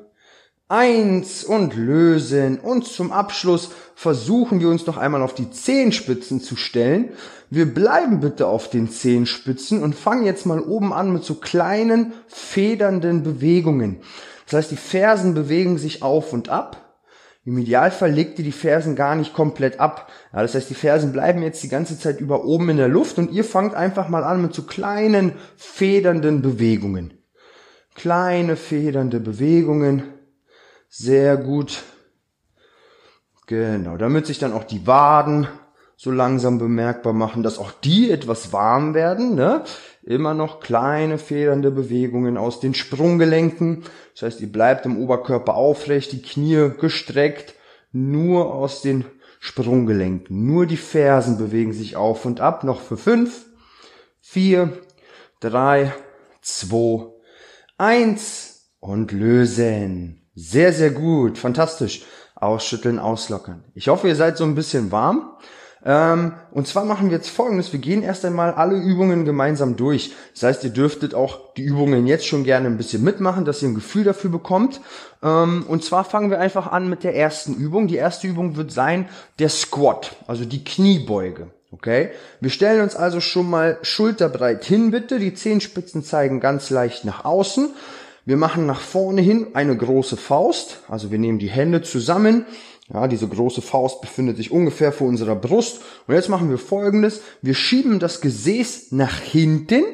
eins 0.68 1.44
und 1.44 1.76
lösen. 1.76 2.58
Und 2.58 2.86
zum 2.86 3.12
Abschluss 3.12 3.70
versuchen 3.94 4.60
wir 4.60 4.68
uns 4.68 4.86
noch 4.86 4.96
einmal 4.96 5.22
auf 5.22 5.34
die 5.34 5.50
Zehenspitzen 5.50 6.40
zu 6.40 6.56
stellen. 6.56 7.10
Wir 7.50 7.72
bleiben 7.72 8.20
bitte 8.20 8.46
auf 8.46 8.70
den 8.70 8.90
Zehenspitzen 8.90 9.82
und 9.82 9.94
fangen 9.94 10.26
jetzt 10.26 10.46
mal 10.46 10.60
oben 10.60 10.92
an 10.92 11.12
mit 11.12 11.24
so 11.24 11.34
kleinen 11.34 12.12
federnden 12.26 13.22
Bewegungen. 13.22 14.00
Das 14.46 14.54
heißt, 14.54 14.70
die 14.72 14.76
Fersen 14.76 15.34
bewegen 15.34 15.78
sich 15.78 16.02
auf 16.02 16.32
und 16.32 16.48
ab. 16.48 16.80
Im 17.46 17.58
Idealfall 17.58 18.10
legt 18.10 18.38
ihr 18.38 18.44
die 18.44 18.52
Fersen 18.52 18.96
gar 18.96 19.14
nicht 19.14 19.34
komplett 19.34 19.78
ab. 19.78 20.10
Ja, 20.32 20.40
das 20.40 20.54
heißt, 20.54 20.70
die 20.70 20.74
Fersen 20.74 21.12
bleiben 21.12 21.42
jetzt 21.42 21.62
die 21.62 21.68
ganze 21.68 21.98
Zeit 21.98 22.20
über 22.20 22.44
oben 22.44 22.70
in 22.70 22.78
der 22.78 22.88
Luft 22.88 23.18
und 23.18 23.30
ihr 23.30 23.44
fangt 23.44 23.74
einfach 23.74 24.08
mal 24.08 24.24
an 24.24 24.40
mit 24.40 24.54
so 24.54 24.62
kleinen 24.62 25.32
federnden 25.56 26.40
Bewegungen. 26.40 27.12
Kleine 27.94 28.56
federnde 28.56 29.20
Bewegungen. 29.20 30.04
Sehr 30.96 31.36
gut. 31.36 31.82
Genau, 33.48 33.96
damit 33.96 34.26
sich 34.26 34.38
dann 34.38 34.52
auch 34.52 34.62
die 34.62 34.86
Waden 34.86 35.48
so 35.96 36.12
langsam 36.12 36.60
bemerkbar 36.60 37.12
machen, 37.12 37.42
dass 37.42 37.58
auch 37.58 37.72
die 37.72 38.12
etwas 38.12 38.52
warm 38.52 38.94
werden. 38.94 39.34
Ne? 39.34 39.64
Immer 40.04 40.34
noch 40.34 40.60
kleine 40.60 41.18
federnde 41.18 41.72
Bewegungen 41.72 42.36
aus 42.36 42.60
den 42.60 42.74
Sprunggelenken. 42.74 43.82
Das 44.12 44.22
heißt, 44.22 44.40
ihr 44.40 44.52
bleibt 44.52 44.86
im 44.86 44.96
Oberkörper 44.96 45.56
aufrecht, 45.56 46.12
die 46.12 46.22
Knie 46.22 46.70
gestreckt, 46.80 47.54
nur 47.90 48.54
aus 48.54 48.80
den 48.80 49.04
Sprunggelenken. 49.40 50.46
Nur 50.46 50.64
die 50.64 50.76
Fersen 50.76 51.38
bewegen 51.38 51.72
sich 51.72 51.96
auf 51.96 52.24
und 52.24 52.40
ab. 52.40 52.62
Noch 52.62 52.80
für 52.80 52.96
fünf, 52.96 53.46
vier, 54.20 54.78
drei, 55.40 55.92
zwei, 56.40 57.08
eins 57.78 58.70
und 58.78 59.10
lösen. 59.10 60.23
Sehr, 60.34 60.72
sehr 60.72 60.90
gut. 60.90 61.38
Fantastisch. 61.38 62.04
Ausschütteln, 62.34 62.98
auslockern. 62.98 63.64
Ich 63.74 63.88
hoffe, 63.88 64.08
ihr 64.08 64.16
seid 64.16 64.36
so 64.36 64.44
ein 64.44 64.54
bisschen 64.54 64.90
warm. 64.90 65.36
Ähm, 65.86 66.32
und 66.50 66.66
zwar 66.66 66.84
machen 66.84 67.10
wir 67.10 67.16
jetzt 67.16 67.28
folgendes. 67.28 67.72
Wir 67.72 67.80
gehen 67.80 68.02
erst 68.02 68.24
einmal 68.24 68.52
alle 68.54 68.76
Übungen 68.76 69.24
gemeinsam 69.24 69.76
durch. 69.76 70.12
Das 70.32 70.42
heißt, 70.42 70.64
ihr 70.64 70.70
dürftet 70.70 71.14
auch 71.14 71.52
die 71.54 71.62
Übungen 71.62 72.06
jetzt 72.06 72.26
schon 72.26 72.42
gerne 72.42 72.68
ein 72.68 72.78
bisschen 72.78 73.04
mitmachen, 73.04 73.44
dass 73.44 73.62
ihr 73.62 73.68
ein 73.68 73.74
Gefühl 73.74 74.04
dafür 74.04 74.30
bekommt. 74.30 74.80
Ähm, 75.22 75.64
und 75.68 75.84
zwar 75.84 76.04
fangen 76.04 76.30
wir 76.30 76.40
einfach 76.40 76.66
an 76.66 76.88
mit 76.88 77.04
der 77.04 77.14
ersten 77.14 77.54
Übung. 77.54 77.86
Die 77.86 77.96
erste 77.96 78.26
Übung 78.26 78.56
wird 78.56 78.72
sein 78.72 79.08
der 79.38 79.50
Squat, 79.50 80.16
also 80.26 80.44
die 80.44 80.64
Kniebeuge. 80.64 81.48
Okay? 81.70 82.10
Wir 82.40 82.50
stellen 82.50 82.80
uns 82.80 82.96
also 82.96 83.20
schon 83.20 83.50
mal 83.50 83.78
schulterbreit 83.82 84.64
hin, 84.64 84.90
bitte. 84.90 85.18
Die 85.18 85.34
Zehenspitzen 85.34 86.02
zeigen 86.02 86.40
ganz 86.40 86.70
leicht 86.70 87.04
nach 87.04 87.24
außen. 87.24 87.70
Wir 88.26 88.36
machen 88.36 88.64
nach 88.64 88.80
vorne 88.80 89.20
hin 89.20 89.48
eine 89.52 89.76
große 89.76 90.16
Faust, 90.16 90.80
also 90.88 91.10
wir 91.10 91.18
nehmen 91.18 91.38
die 91.38 91.50
Hände 91.50 91.82
zusammen. 91.82 92.46
Ja, 92.92 93.06
diese 93.08 93.28
große 93.28 93.62
Faust 93.62 94.00
befindet 94.00 94.36
sich 94.36 94.50
ungefähr 94.50 94.92
vor 94.92 95.08
unserer 95.08 95.36
Brust. 95.36 95.80
Und 96.06 96.14
jetzt 96.14 96.28
machen 96.28 96.50
wir 96.50 96.58
folgendes. 96.58 97.22
Wir 97.40 97.54
schieben 97.54 97.98
das 97.98 98.20
Gesäß 98.20 98.92
nach 98.92 99.18
hinten 99.20 99.84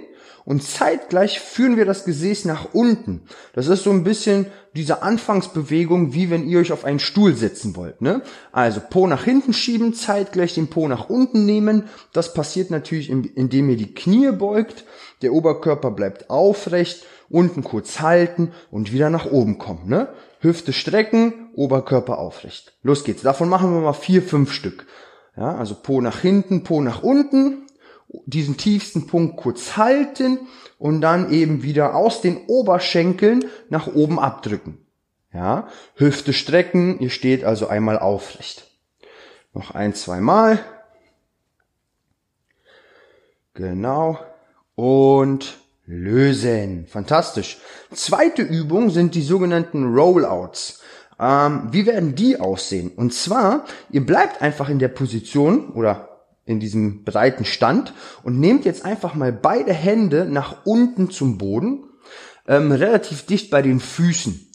und 0.44 0.62
zeitgleich 0.62 1.38
führen 1.38 1.76
wir 1.76 1.84
das 1.84 2.04
Gesäß 2.04 2.44
nach 2.46 2.72
unten. 2.72 3.22
Das 3.52 3.68
ist 3.68 3.84
so 3.84 3.90
ein 3.90 4.02
bisschen 4.04 4.46
diese 4.75 5.02
Anfangsbewegung, 5.02 6.14
wie 6.14 6.30
wenn 6.30 6.49
ihr 6.49 6.58
euch 6.58 6.72
auf 6.72 6.84
einen 6.84 6.99
Stuhl 6.99 7.34
setzen 7.34 7.76
wollt. 7.76 8.00
Ne? 8.00 8.22
Also 8.50 8.80
Po 8.80 9.06
nach 9.06 9.25
hinten 9.25 9.52
schieben, 9.52 9.94
zeitgleich 9.94 10.54
den 10.54 10.68
Po 10.68 10.88
nach 10.88 11.08
unten 11.08 11.46
nehmen. 11.46 11.84
Das 12.12 12.34
passiert 12.34 12.70
natürlich, 12.70 13.10
indem 13.10 13.70
ihr 13.70 13.76
die 13.76 13.94
Knie 13.94 14.32
beugt. 14.32 14.84
Der 15.22 15.32
Oberkörper 15.32 15.90
bleibt 15.90 16.30
aufrecht, 16.30 17.04
unten 17.30 17.64
kurz 17.64 18.00
halten 18.00 18.52
und 18.70 18.92
wieder 18.92 19.08
nach 19.08 19.26
oben 19.26 19.58
kommen. 19.58 19.88
Ne? 19.88 20.08
Hüfte 20.40 20.72
strecken, 20.72 21.50
Oberkörper 21.54 22.18
aufrecht. 22.18 22.75
Los 22.82 23.04
geht's. 23.04 23.22
Davon 23.22 23.49
machen 23.49 23.72
wir 23.72 23.80
mal 23.80 23.92
vier, 23.92 24.22
fünf 24.22 24.52
Stück. 24.52 24.87
Ja, 25.37 25.54
also 25.54 25.75
Po 25.76 26.00
nach 26.00 26.20
hinten, 26.20 26.64
Po 26.64 26.82
nach 26.82 27.02
unten, 27.02 27.66
diesen 28.26 28.56
tiefsten 28.56 29.06
Punkt 29.06 29.37
kurz 29.37 29.76
halten 29.76 30.40
und 30.78 31.00
dann 31.00 31.30
eben 31.32 31.62
wieder 31.62 31.94
aus 31.94 32.20
den 32.20 32.46
Oberschenkeln 32.46 33.44
nach 33.68 33.87
oben 33.87 34.18
abdrücken. 34.18 34.84
Ja, 35.32 35.68
Hüfte 35.94 36.32
strecken, 36.32 36.99
ihr 36.99 37.10
steht 37.10 37.44
also 37.44 37.68
einmal 37.68 37.99
aufrecht. 37.99 38.66
Noch 39.52 39.70
ein, 39.72 39.94
zwei 39.94 40.20
Mal. 40.20 40.58
Genau. 43.54 44.18
Und 44.75 45.60
lösen. 45.90 46.87
Fantastisch. 46.87 47.59
Zweite 47.92 48.42
Übung 48.42 48.90
sind 48.90 49.14
die 49.14 49.23
sogenannten 49.23 49.92
Rollouts. 49.92 50.80
Ähm, 51.18 51.68
wie 51.73 51.85
werden 51.85 52.14
die 52.14 52.38
aussehen? 52.38 52.92
Und 52.94 53.12
zwar, 53.12 53.64
ihr 53.90 54.06
bleibt 54.06 54.40
einfach 54.40 54.68
in 54.68 54.78
der 54.78 54.88
Position 54.88 55.70
oder 55.70 56.09
in 56.47 56.61
diesem 56.61 57.04
breiten 57.04 57.44
Stand 57.44 57.92
und 58.23 58.38
nehmt 58.40 58.64
jetzt 58.64 58.85
einfach 58.85 59.14
mal 59.14 59.32
beide 59.32 59.73
Hände 59.73 60.25
nach 60.25 60.64
unten 60.64 61.11
zum 61.11 61.38
Boden, 61.38 61.85
ähm, 62.47 62.73
relativ 62.73 63.26
dicht 63.26 63.50
bei 63.50 63.61
den 63.61 63.80
Füßen. 63.80 64.49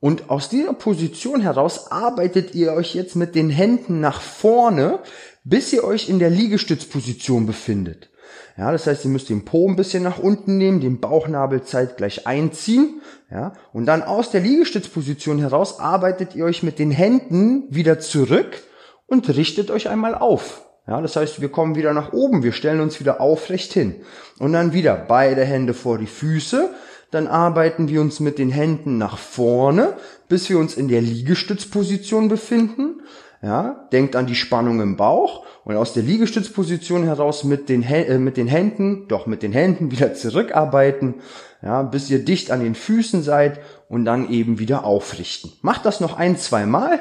Und 0.00 0.30
aus 0.30 0.48
dieser 0.48 0.74
Position 0.74 1.40
heraus 1.40 1.90
arbeitet 1.90 2.54
ihr 2.54 2.72
euch 2.72 2.94
jetzt 2.94 3.16
mit 3.16 3.34
den 3.34 3.50
Händen 3.50 4.00
nach 4.00 4.20
vorne, 4.20 5.00
bis 5.44 5.72
ihr 5.72 5.84
euch 5.84 6.08
in 6.08 6.18
der 6.18 6.30
Liegestützposition 6.30 7.46
befindet. 7.46 8.10
Ja, 8.58 8.72
das 8.72 8.88
heißt, 8.88 9.04
ihr 9.04 9.10
müsst 9.12 9.28
den 9.28 9.44
Po 9.44 9.68
ein 9.68 9.76
bisschen 9.76 10.02
nach 10.02 10.18
unten 10.18 10.58
nehmen, 10.58 10.80
den 10.80 10.98
Bauchnabel 10.98 11.62
zeitgleich 11.62 12.26
einziehen, 12.26 13.00
ja, 13.30 13.52
und 13.72 13.86
dann 13.86 14.02
aus 14.02 14.30
der 14.30 14.40
Liegestützposition 14.40 15.38
heraus 15.38 15.78
arbeitet 15.78 16.34
ihr 16.34 16.44
euch 16.44 16.64
mit 16.64 16.80
den 16.80 16.90
Händen 16.90 17.64
wieder 17.70 18.00
zurück 18.00 18.62
und 19.06 19.28
richtet 19.28 19.70
euch 19.70 19.88
einmal 19.88 20.16
auf. 20.16 20.62
Ja, 20.88 21.00
das 21.00 21.14
heißt, 21.14 21.40
wir 21.40 21.50
kommen 21.50 21.76
wieder 21.76 21.92
nach 21.92 22.12
oben, 22.12 22.42
wir 22.42 22.52
stellen 22.52 22.80
uns 22.80 22.98
wieder 22.98 23.20
aufrecht 23.20 23.74
hin. 23.74 23.96
Und 24.38 24.54
dann 24.54 24.72
wieder 24.72 24.96
beide 24.96 25.44
Hände 25.44 25.74
vor 25.74 25.98
die 25.98 26.06
Füße, 26.06 26.70
dann 27.10 27.26
arbeiten 27.26 27.88
wir 27.88 28.00
uns 28.00 28.18
mit 28.20 28.38
den 28.38 28.50
Händen 28.50 28.98
nach 28.98 29.18
vorne, 29.18 29.94
bis 30.28 30.48
wir 30.48 30.58
uns 30.58 30.76
in 30.76 30.88
der 30.88 31.02
Liegestützposition 31.02 32.28
befinden. 32.28 33.02
Ja, 33.40 33.88
denkt 33.92 34.16
an 34.16 34.26
die 34.26 34.34
Spannung 34.34 34.80
im 34.80 34.96
Bauch 34.96 35.44
und 35.64 35.76
aus 35.76 35.92
der 35.92 36.02
Liegestützposition 36.02 37.04
heraus 37.04 37.44
mit 37.44 37.68
den, 37.68 37.82
äh, 37.84 38.18
mit 38.18 38.36
den 38.36 38.48
Händen, 38.48 39.06
doch 39.06 39.26
mit 39.26 39.42
den 39.42 39.52
Händen 39.52 39.90
wieder 39.92 40.14
zurückarbeiten, 40.14 41.16
ja, 41.62 41.82
bis 41.82 42.10
ihr 42.10 42.24
dicht 42.24 42.50
an 42.50 42.60
den 42.60 42.74
Füßen 42.74 43.22
seid 43.22 43.60
und 43.88 44.04
dann 44.04 44.28
eben 44.30 44.58
wieder 44.58 44.84
aufrichten. 44.84 45.52
Macht 45.62 45.86
das 45.86 46.00
noch 46.00 46.18
ein, 46.18 46.36
zwei 46.36 46.66
Mal 46.66 47.00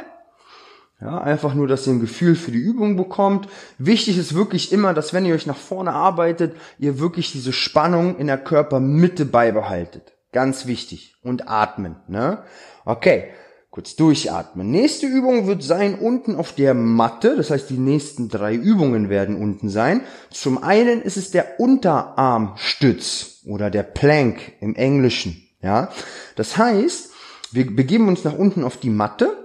ja, 0.99 1.19
einfach 1.19 1.53
nur, 1.53 1.67
dass 1.67 1.85
ihr 1.85 1.93
ein 1.93 1.99
Gefühl 1.99 2.35
für 2.35 2.51
die 2.51 2.57
Übung 2.57 2.97
bekommt. 2.97 3.47
Wichtig 3.77 4.17
ist 4.17 4.33
wirklich 4.33 4.71
immer, 4.71 4.95
dass 4.95 5.13
wenn 5.13 5.25
ihr 5.25 5.35
euch 5.35 5.45
nach 5.45 5.57
vorne 5.57 5.93
arbeitet, 5.93 6.55
ihr 6.79 6.99
wirklich 6.99 7.31
diese 7.31 7.53
Spannung 7.53 8.17
in 8.17 8.27
der 8.27 8.39
Körpermitte 8.39 9.25
beibehaltet. 9.25 10.13
Ganz 10.31 10.65
wichtig. 10.65 11.15
Und 11.21 11.49
atmen, 11.49 11.97
ne? 12.07 12.43
Okay. 12.83 13.29
Kurz 13.77 13.95
durchatmen. 13.95 14.71
Nächste 14.71 15.05
Übung 15.05 15.45
wird 15.45 15.61
sein 15.61 15.99
unten 15.99 16.35
auf 16.35 16.51
der 16.51 16.73
Matte. 16.73 17.35
Das 17.35 17.51
heißt, 17.51 17.69
die 17.69 17.77
nächsten 17.77 18.27
drei 18.27 18.55
Übungen 18.55 19.07
werden 19.07 19.39
unten 19.39 19.69
sein. 19.69 20.01
Zum 20.31 20.63
einen 20.63 21.03
ist 21.03 21.15
es 21.15 21.29
der 21.29 21.59
Unterarmstütz 21.59 23.43
oder 23.45 23.69
der 23.69 23.83
Plank 23.83 24.53
im 24.61 24.73
Englischen. 24.73 25.47
Ja, 25.61 25.91
das 26.35 26.57
heißt, 26.57 27.11
wir 27.51 27.75
begeben 27.75 28.07
uns 28.07 28.23
nach 28.23 28.33
unten 28.35 28.63
auf 28.63 28.77
die 28.77 28.89
Matte 28.89 29.37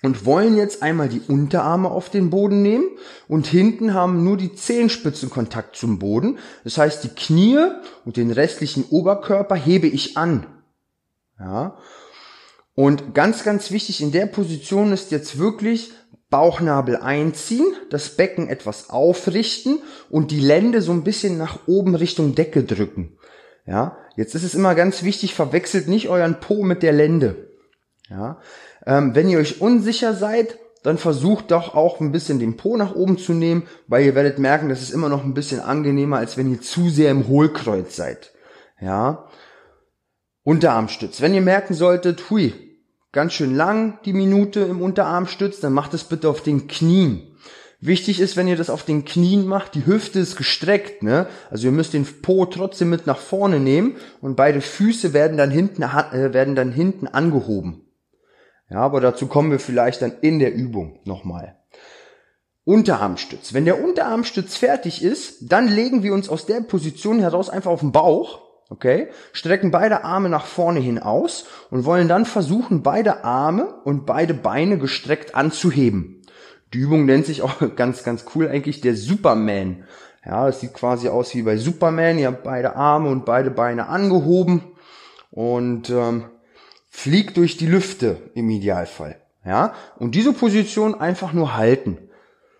und 0.00 0.24
wollen 0.24 0.56
jetzt 0.56 0.82
einmal 0.82 1.10
die 1.10 1.20
Unterarme 1.28 1.90
auf 1.90 2.08
den 2.08 2.30
Boden 2.30 2.62
nehmen 2.62 2.86
und 3.28 3.46
hinten 3.46 3.92
haben 3.92 4.24
nur 4.24 4.38
die 4.38 4.54
Zehenspitzen 4.54 5.28
Kontakt 5.28 5.76
zum 5.76 5.98
Boden. 5.98 6.38
Das 6.64 6.78
heißt, 6.78 7.04
die 7.04 7.10
Knie 7.10 7.58
und 8.06 8.16
den 8.16 8.30
restlichen 8.30 8.84
Oberkörper 8.88 9.56
hebe 9.56 9.88
ich 9.88 10.16
an. 10.16 10.46
Ja. 11.38 11.76
Und 12.76 13.14
ganz, 13.14 13.42
ganz 13.42 13.70
wichtig 13.70 14.02
in 14.02 14.12
der 14.12 14.26
Position 14.26 14.92
ist 14.92 15.10
jetzt 15.10 15.38
wirklich 15.38 15.92
Bauchnabel 16.28 16.96
einziehen, 16.96 17.72
das 17.88 18.10
Becken 18.10 18.48
etwas 18.48 18.90
aufrichten 18.90 19.78
und 20.10 20.30
die 20.30 20.40
Lände 20.40 20.82
so 20.82 20.92
ein 20.92 21.02
bisschen 21.02 21.38
nach 21.38 21.60
oben 21.66 21.94
Richtung 21.94 22.34
Decke 22.34 22.64
drücken. 22.64 23.16
Ja, 23.66 23.96
jetzt 24.14 24.34
ist 24.34 24.42
es 24.42 24.54
immer 24.54 24.74
ganz 24.74 25.02
wichtig, 25.04 25.34
verwechselt 25.34 25.88
nicht 25.88 26.10
euren 26.10 26.38
Po 26.38 26.62
mit 26.62 26.82
der 26.82 26.92
Lände. 26.92 27.48
Ja, 28.10 28.40
ähm, 28.84 29.14
wenn 29.14 29.30
ihr 29.30 29.38
euch 29.38 29.62
unsicher 29.62 30.14
seid, 30.14 30.58
dann 30.82 30.98
versucht 30.98 31.52
doch 31.52 31.74
auch 31.74 32.00
ein 32.00 32.12
bisschen 32.12 32.38
den 32.38 32.58
Po 32.58 32.76
nach 32.76 32.94
oben 32.94 33.16
zu 33.16 33.32
nehmen, 33.32 33.66
weil 33.86 34.04
ihr 34.04 34.14
werdet 34.14 34.38
merken, 34.38 34.68
das 34.68 34.82
ist 34.82 34.90
immer 34.90 35.08
noch 35.08 35.24
ein 35.24 35.34
bisschen 35.34 35.60
angenehmer, 35.60 36.18
als 36.18 36.36
wenn 36.36 36.52
ihr 36.52 36.60
zu 36.60 36.90
sehr 36.90 37.10
im 37.10 37.26
Hohlkreuz 37.26 37.96
seid. 37.96 38.32
Ja. 38.80 39.30
Unterarmstütz. 40.44 41.22
Wenn 41.22 41.34
ihr 41.34 41.40
merken 41.40 41.74
solltet, 41.74 42.30
hui, 42.30 42.65
ganz 43.12 43.32
schön 43.32 43.54
lang 43.54 43.98
die 44.04 44.12
Minute 44.12 44.60
im 44.60 44.82
Unterarmstütz, 44.82 45.60
dann 45.60 45.72
macht 45.72 45.94
es 45.94 46.04
bitte 46.04 46.28
auf 46.28 46.42
den 46.42 46.68
Knien. 46.68 47.36
Wichtig 47.80 48.20
ist, 48.20 48.36
wenn 48.36 48.48
ihr 48.48 48.56
das 48.56 48.70
auf 48.70 48.84
den 48.84 49.04
Knien 49.04 49.46
macht, 49.46 49.74
die 49.74 49.84
Hüfte 49.84 50.18
ist 50.18 50.36
gestreckt, 50.36 51.02
ne? 51.02 51.26
Also 51.50 51.66
ihr 51.66 51.72
müsst 51.72 51.92
den 51.92 52.06
Po 52.22 52.46
trotzdem 52.46 52.88
mit 52.88 53.06
nach 53.06 53.18
vorne 53.18 53.60
nehmen 53.60 53.96
und 54.22 54.34
beide 54.34 54.62
Füße 54.62 55.12
werden 55.12 55.36
dann 55.36 55.50
hinten, 55.50 55.82
äh, 55.82 56.32
werden 56.32 56.54
dann 56.54 56.72
hinten 56.72 57.06
angehoben. 57.06 57.82
Ja, 58.70 58.78
aber 58.78 59.00
dazu 59.00 59.26
kommen 59.26 59.50
wir 59.50 59.60
vielleicht 59.60 60.02
dann 60.02 60.12
in 60.22 60.38
der 60.38 60.54
Übung 60.54 61.00
nochmal. 61.04 61.56
Unterarmstütz. 62.64 63.54
Wenn 63.54 63.64
der 63.64 63.84
Unterarmstütz 63.84 64.56
fertig 64.56 65.04
ist, 65.04 65.52
dann 65.52 65.68
legen 65.68 66.02
wir 66.02 66.12
uns 66.12 66.28
aus 66.28 66.46
der 66.46 66.62
Position 66.62 67.20
heraus 67.20 67.48
einfach 67.48 67.70
auf 67.70 67.80
den 67.80 67.92
Bauch, 67.92 68.45
okay, 68.68 69.08
strecken 69.32 69.70
beide 69.70 70.04
Arme 70.04 70.28
nach 70.28 70.46
vorne 70.46 70.80
hin 70.80 70.98
aus 70.98 71.46
und 71.70 71.84
wollen 71.84 72.08
dann 72.08 72.24
versuchen, 72.24 72.82
beide 72.82 73.24
Arme 73.24 73.74
und 73.84 74.06
beide 74.06 74.34
Beine 74.34 74.78
gestreckt 74.78 75.34
anzuheben. 75.34 76.22
Die 76.72 76.78
Übung 76.78 77.06
nennt 77.06 77.26
sich 77.26 77.42
auch 77.42 77.54
ganz, 77.76 78.02
ganz 78.04 78.24
cool 78.34 78.48
eigentlich 78.48 78.80
der 78.80 78.96
Superman. 78.96 79.84
Ja, 80.24 80.48
es 80.48 80.60
sieht 80.60 80.74
quasi 80.74 81.08
aus 81.08 81.34
wie 81.34 81.42
bei 81.42 81.56
Superman. 81.56 82.18
Ihr 82.18 82.26
habt 82.26 82.42
beide 82.42 82.74
Arme 82.74 83.08
und 83.10 83.24
beide 83.24 83.50
Beine 83.50 83.86
angehoben 83.88 84.62
und 85.30 85.88
ähm, 85.90 86.24
fliegt 86.90 87.36
durch 87.36 87.56
die 87.56 87.66
Lüfte 87.66 88.30
im 88.34 88.50
Idealfall. 88.50 89.20
Ja, 89.44 89.74
und 89.98 90.16
diese 90.16 90.32
Position 90.32 90.96
einfach 90.96 91.32
nur 91.32 91.56
halten. 91.56 91.98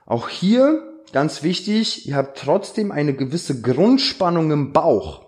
Auch 0.05 0.29
hier 0.29 0.87
ganz 1.13 1.43
wichtig, 1.43 2.07
ihr 2.07 2.15
habt 2.15 2.39
trotzdem 2.39 2.93
eine 2.93 3.15
gewisse 3.15 3.61
Grundspannung 3.61 4.53
im 4.53 4.73
Bauch. 4.73 5.26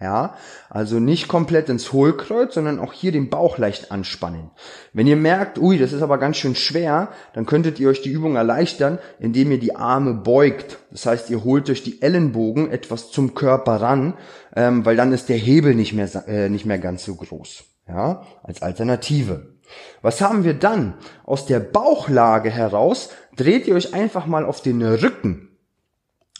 Ja, 0.00 0.34
also 0.70 0.98
nicht 0.98 1.28
komplett 1.28 1.68
ins 1.68 1.92
Hohlkreuz, 1.92 2.54
sondern 2.54 2.78
auch 2.78 2.94
hier 2.94 3.12
den 3.12 3.28
Bauch 3.28 3.58
leicht 3.58 3.92
anspannen. 3.92 4.50
Wenn 4.94 5.06
ihr 5.06 5.16
merkt, 5.16 5.58
ui, 5.58 5.76
das 5.76 5.92
ist 5.92 6.00
aber 6.00 6.16
ganz 6.16 6.38
schön 6.38 6.54
schwer, 6.54 7.08
dann 7.34 7.44
könntet 7.44 7.78
ihr 7.78 7.90
euch 7.90 8.00
die 8.00 8.10
Übung 8.10 8.34
erleichtern, 8.34 8.98
indem 9.18 9.50
ihr 9.52 9.60
die 9.60 9.76
Arme 9.76 10.14
beugt. 10.14 10.78
Das 10.90 11.04
heißt, 11.04 11.28
ihr 11.28 11.44
holt 11.44 11.68
euch 11.68 11.82
die 11.82 12.00
Ellenbogen 12.00 12.70
etwas 12.70 13.10
zum 13.10 13.34
Körper 13.34 13.82
ran, 13.82 14.14
ähm, 14.56 14.86
weil 14.86 14.96
dann 14.96 15.12
ist 15.12 15.28
der 15.28 15.36
Hebel 15.36 15.74
nicht 15.74 15.92
mehr, 15.92 16.08
äh, 16.26 16.48
nicht 16.48 16.64
mehr 16.64 16.78
ganz 16.78 17.04
so 17.04 17.16
groß 17.16 17.64
ja, 17.86 18.22
als 18.42 18.62
Alternative. 18.62 19.54
Was 20.00 20.22
haben 20.22 20.44
wir 20.44 20.54
dann? 20.54 20.94
Aus 21.24 21.44
der 21.44 21.60
Bauchlage 21.60 22.50
heraus 22.50 23.10
dreht 23.36 23.66
ihr 23.66 23.74
euch 23.74 23.92
einfach 23.92 24.26
mal 24.26 24.46
auf 24.46 24.62
den 24.62 24.82
Rücken. 24.82 25.49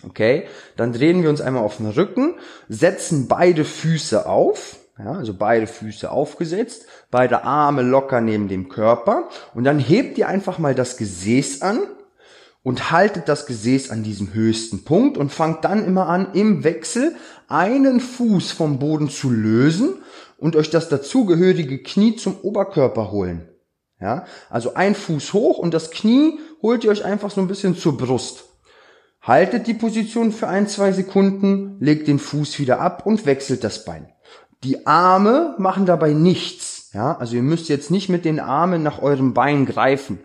Okay, 0.06 0.46
dann 0.76 0.92
drehen 0.92 1.22
wir 1.22 1.28
uns 1.28 1.40
einmal 1.40 1.62
auf 1.62 1.76
den 1.76 1.86
Rücken, 1.86 2.34
setzen 2.68 3.28
beide 3.28 3.64
Füße 3.64 4.26
auf, 4.26 4.76
ja, 4.98 5.12
also 5.12 5.34
beide 5.34 5.66
Füße 5.66 6.10
aufgesetzt, 6.10 6.86
beide 7.10 7.44
Arme 7.44 7.82
locker 7.82 8.20
neben 8.20 8.48
dem 8.48 8.68
Körper 8.68 9.28
und 9.54 9.64
dann 9.64 9.78
hebt 9.78 10.16
ihr 10.16 10.28
einfach 10.28 10.58
mal 10.58 10.74
das 10.74 10.96
Gesäß 10.96 11.62
an 11.62 11.80
und 12.62 12.90
haltet 12.90 13.28
das 13.28 13.46
Gesäß 13.46 13.90
an 13.90 14.02
diesem 14.02 14.32
höchsten 14.32 14.84
Punkt 14.84 15.18
und 15.18 15.32
fangt 15.32 15.64
dann 15.64 15.84
immer 15.84 16.08
an, 16.08 16.32
im 16.32 16.64
Wechsel 16.64 17.14
einen 17.48 18.00
Fuß 18.00 18.52
vom 18.52 18.78
Boden 18.78 19.10
zu 19.10 19.30
lösen 19.30 19.94
und 20.38 20.56
euch 20.56 20.70
das 20.70 20.88
dazugehörige 20.88 21.82
Knie 21.82 22.16
zum 22.16 22.36
Oberkörper 22.42 23.10
holen. 23.10 23.48
Ja, 24.00 24.24
also 24.48 24.74
ein 24.74 24.94
Fuß 24.94 25.34
hoch 25.34 25.58
und 25.58 25.74
das 25.74 25.90
Knie 25.90 26.38
holt 26.62 26.84
ihr 26.84 26.90
euch 26.90 27.04
einfach 27.04 27.30
so 27.30 27.42
ein 27.42 27.48
bisschen 27.48 27.76
zur 27.76 27.98
Brust. 27.98 28.49
Haltet 29.22 29.66
die 29.66 29.74
Position 29.74 30.32
für 30.32 30.48
ein, 30.48 30.66
zwei 30.66 30.92
Sekunden, 30.92 31.76
legt 31.80 32.08
den 32.08 32.18
Fuß 32.18 32.58
wieder 32.58 32.80
ab 32.80 33.04
und 33.04 33.26
wechselt 33.26 33.64
das 33.64 33.84
Bein. 33.84 34.08
Die 34.64 34.86
Arme 34.86 35.54
machen 35.58 35.86
dabei 35.86 36.12
nichts. 36.12 36.90
Ja, 36.92 37.16
also 37.18 37.36
ihr 37.36 37.42
müsst 37.42 37.68
jetzt 37.68 37.90
nicht 37.90 38.08
mit 38.08 38.24
den 38.24 38.40
Armen 38.40 38.82
nach 38.82 39.00
eurem 39.00 39.32
Bein 39.32 39.66
greifen, 39.66 40.18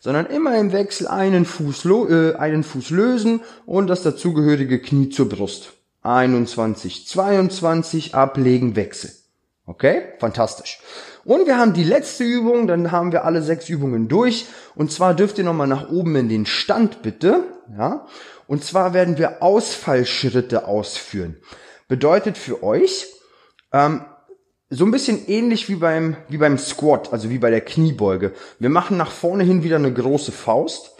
sondern 0.00 0.26
immer 0.26 0.58
im 0.58 0.72
Wechsel 0.72 1.08
einen 1.08 1.44
Fuß, 1.44 1.84
äh, 1.86 2.34
einen 2.34 2.62
Fuß 2.62 2.90
lösen 2.90 3.40
und 3.66 3.86
das 3.86 4.02
dazugehörige 4.02 4.80
Knie 4.80 5.08
zur 5.10 5.28
Brust. 5.28 5.72
21, 6.02 7.06
22, 7.06 8.14
ablegen, 8.14 8.76
Wechsel. 8.76 9.12
Okay, 9.66 10.02
fantastisch. 10.18 10.80
Und 11.24 11.46
wir 11.46 11.58
haben 11.58 11.74
die 11.74 11.84
letzte 11.84 12.24
Übung, 12.24 12.66
dann 12.66 12.90
haben 12.90 13.12
wir 13.12 13.24
alle 13.24 13.42
sechs 13.42 13.68
Übungen 13.68 14.08
durch. 14.08 14.46
Und 14.74 14.90
zwar 14.90 15.14
dürft 15.14 15.38
ihr 15.38 15.44
nochmal 15.44 15.68
nach 15.68 15.90
oben 15.90 16.16
in 16.16 16.28
den 16.28 16.46
Stand, 16.46 17.02
bitte. 17.02 17.44
Ja. 17.76 18.06
Und 18.50 18.64
zwar 18.64 18.94
werden 18.94 19.16
wir 19.16 19.44
Ausfallschritte 19.44 20.66
ausführen. 20.66 21.36
Bedeutet 21.86 22.36
für 22.36 22.64
euch, 22.64 23.06
ähm, 23.72 24.04
so 24.68 24.84
ein 24.84 24.90
bisschen 24.90 25.28
ähnlich 25.28 25.68
wie 25.68 25.76
beim, 25.76 26.16
wie 26.28 26.38
beim 26.38 26.58
Squat, 26.58 27.12
also 27.12 27.30
wie 27.30 27.38
bei 27.38 27.50
der 27.50 27.60
Kniebeuge. 27.60 28.32
Wir 28.58 28.68
machen 28.68 28.96
nach 28.96 29.12
vorne 29.12 29.44
hin 29.44 29.62
wieder 29.62 29.76
eine 29.76 29.94
große 29.94 30.32
Faust. 30.32 30.96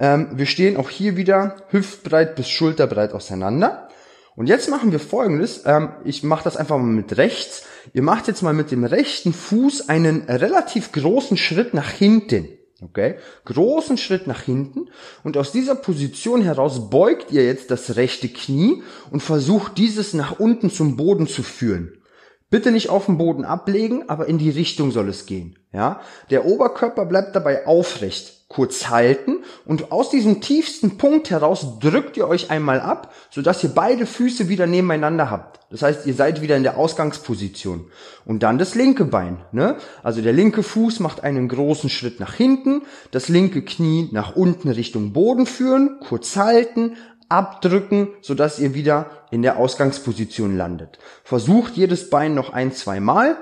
Ähm, 0.00 0.30
wir 0.32 0.46
stehen 0.46 0.78
auch 0.78 0.88
hier 0.88 1.18
wieder 1.18 1.56
hüftbreit 1.68 2.36
bis 2.36 2.48
schulterbreit 2.48 3.12
auseinander. 3.12 3.90
Und 4.34 4.46
jetzt 4.46 4.70
machen 4.70 4.90
wir 4.90 4.98
folgendes. 4.98 5.66
Ähm, 5.66 5.90
ich 6.04 6.22
mache 6.22 6.44
das 6.44 6.56
einfach 6.56 6.78
mal 6.78 6.84
mit 6.84 7.18
rechts. 7.18 7.64
Ihr 7.92 8.02
macht 8.02 8.28
jetzt 8.28 8.40
mal 8.40 8.54
mit 8.54 8.70
dem 8.70 8.84
rechten 8.84 9.34
Fuß 9.34 9.90
einen 9.90 10.22
relativ 10.22 10.90
großen 10.92 11.36
Schritt 11.36 11.74
nach 11.74 11.90
hinten. 11.90 12.48
Okay? 12.82 13.16
Großen 13.44 13.96
Schritt 13.96 14.26
nach 14.26 14.42
hinten. 14.42 14.88
Und 15.22 15.36
aus 15.36 15.52
dieser 15.52 15.74
Position 15.74 16.42
heraus 16.42 16.90
beugt 16.90 17.30
ihr 17.30 17.44
jetzt 17.44 17.70
das 17.70 17.96
rechte 17.96 18.28
Knie 18.28 18.82
und 19.10 19.22
versucht 19.22 19.78
dieses 19.78 20.14
nach 20.14 20.38
unten 20.38 20.70
zum 20.70 20.96
Boden 20.96 21.26
zu 21.26 21.42
führen. 21.42 21.98
Bitte 22.50 22.70
nicht 22.70 22.88
auf 22.88 23.06
den 23.06 23.18
Boden 23.18 23.44
ablegen, 23.44 24.08
aber 24.08 24.26
in 24.26 24.38
die 24.38 24.50
Richtung 24.50 24.90
soll 24.90 25.08
es 25.08 25.26
gehen. 25.26 25.58
Ja? 25.72 26.00
Der 26.30 26.44
Oberkörper 26.44 27.06
bleibt 27.06 27.34
dabei 27.34 27.66
aufrecht. 27.66 28.43
Kurz 28.54 28.88
halten 28.88 29.38
und 29.64 29.90
aus 29.90 30.10
diesem 30.10 30.40
tiefsten 30.40 30.96
Punkt 30.96 31.30
heraus 31.30 31.80
drückt 31.80 32.16
ihr 32.16 32.28
euch 32.28 32.50
einmal 32.50 32.80
ab, 32.80 33.12
sodass 33.30 33.64
ihr 33.64 33.70
beide 33.70 34.06
Füße 34.06 34.48
wieder 34.48 34.68
nebeneinander 34.68 35.28
habt. 35.28 35.58
Das 35.70 35.82
heißt, 35.82 36.06
ihr 36.06 36.14
seid 36.14 36.40
wieder 36.40 36.56
in 36.56 36.62
der 36.62 36.78
Ausgangsposition. 36.78 37.86
Und 38.24 38.44
dann 38.44 38.58
das 38.58 38.76
linke 38.76 39.06
Bein. 39.06 39.38
Ne? 39.50 39.76
Also 40.04 40.22
der 40.22 40.32
linke 40.32 40.62
Fuß 40.62 41.00
macht 41.00 41.24
einen 41.24 41.48
großen 41.48 41.90
Schritt 41.90 42.20
nach 42.20 42.34
hinten, 42.34 42.82
das 43.10 43.28
linke 43.28 43.62
Knie 43.62 44.08
nach 44.12 44.36
unten 44.36 44.68
Richtung 44.68 45.12
Boden 45.12 45.46
führen, 45.46 45.98
kurz 45.98 46.36
halten, 46.36 46.96
abdrücken, 47.28 48.10
sodass 48.20 48.60
ihr 48.60 48.74
wieder 48.74 49.10
in 49.32 49.42
der 49.42 49.56
Ausgangsposition 49.56 50.56
landet. 50.56 51.00
Versucht 51.24 51.74
jedes 51.74 52.08
Bein 52.08 52.34
noch 52.34 52.52
ein, 52.52 52.72
zwei 52.72 53.00
Mal. 53.00 53.36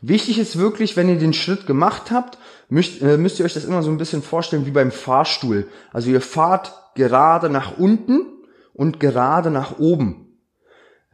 Wichtig 0.00 0.40
ist 0.40 0.58
wirklich, 0.58 0.96
wenn 0.96 1.08
ihr 1.08 1.18
den 1.18 1.32
Schritt 1.32 1.66
gemacht 1.66 2.10
habt, 2.10 2.38
müsst, 2.68 3.02
äh, 3.02 3.16
müsst 3.16 3.38
ihr 3.38 3.44
euch 3.44 3.54
das 3.54 3.64
immer 3.64 3.82
so 3.82 3.90
ein 3.90 3.98
bisschen 3.98 4.22
vorstellen 4.22 4.66
wie 4.66 4.70
beim 4.70 4.90
Fahrstuhl. 4.90 5.68
Also 5.92 6.10
ihr 6.10 6.20
fahrt 6.20 6.72
gerade 6.94 7.48
nach 7.50 7.78
unten 7.78 8.26
und 8.74 9.00
gerade 9.00 9.50
nach 9.50 9.78
oben. 9.78 10.22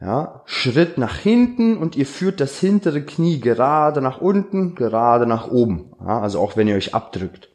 Ja, 0.01 0.41
Schritt 0.45 0.97
nach 0.97 1.15
hinten 1.15 1.77
und 1.77 1.95
ihr 1.95 2.05
führt 2.05 2.41
das 2.41 2.59
hintere 2.59 3.03
Knie 3.03 3.39
gerade 3.39 4.01
nach 4.01 4.19
unten, 4.19 4.75
gerade 4.75 5.25
nach 5.25 5.49
oben. 5.49 5.93
Ja, 6.01 6.19
also 6.19 6.41
auch 6.41 6.57
wenn 6.57 6.67
ihr 6.67 6.75
euch 6.75 6.93
abdrückt. 6.93 7.49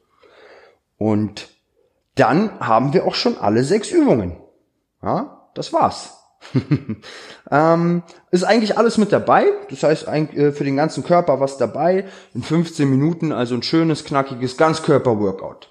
Und 0.97 1.49
dann 2.15 2.59
haben 2.59 2.95
wir 2.95 3.07
auch 3.07 3.15
schon 3.15 3.37
alle 3.37 3.65
sechs 3.65 3.91
Übungen. 3.91 4.39
Ja, 5.03 5.51
das 5.55 5.73
war's. 5.75 6.18
ähm, 7.51 8.03
ist 8.31 8.45
eigentlich 8.45 8.79
alles 8.79 8.99
mit 8.99 9.13
dabei. 9.13 9.47
Das 9.71 9.83
heißt, 9.83 10.09
äh, 10.09 10.53
für 10.53 10.65
den 10.65 10.77
ganzen 10.77 11.05
Körper 11.05 11.41
was 11.41 11.59
dabei. 11.59 12.07
In 12.35 12.43
15 12.43 12.89
Minuten 12.89 13.33
also 13.33 13.55
ein 13.55 13.63
schönes, 13.63 14.05
knackiges 14.05 14.57
Ganzkörper-Workout. 14.57 15.71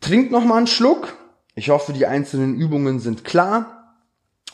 Trinkt 0.00 0.30
noch 0.32 0.44
mal 0.44 0.58
einen 0.58 0.66
Schluck. 0.66 1.14
Ich 1.54 1.70
hoffe, 1.70 1.92
die 1.92 2.06
einzelnen 2.06 2.56
Übungen 2.56 2.98
sind 2.98 3.24
klar. 3.24 3.96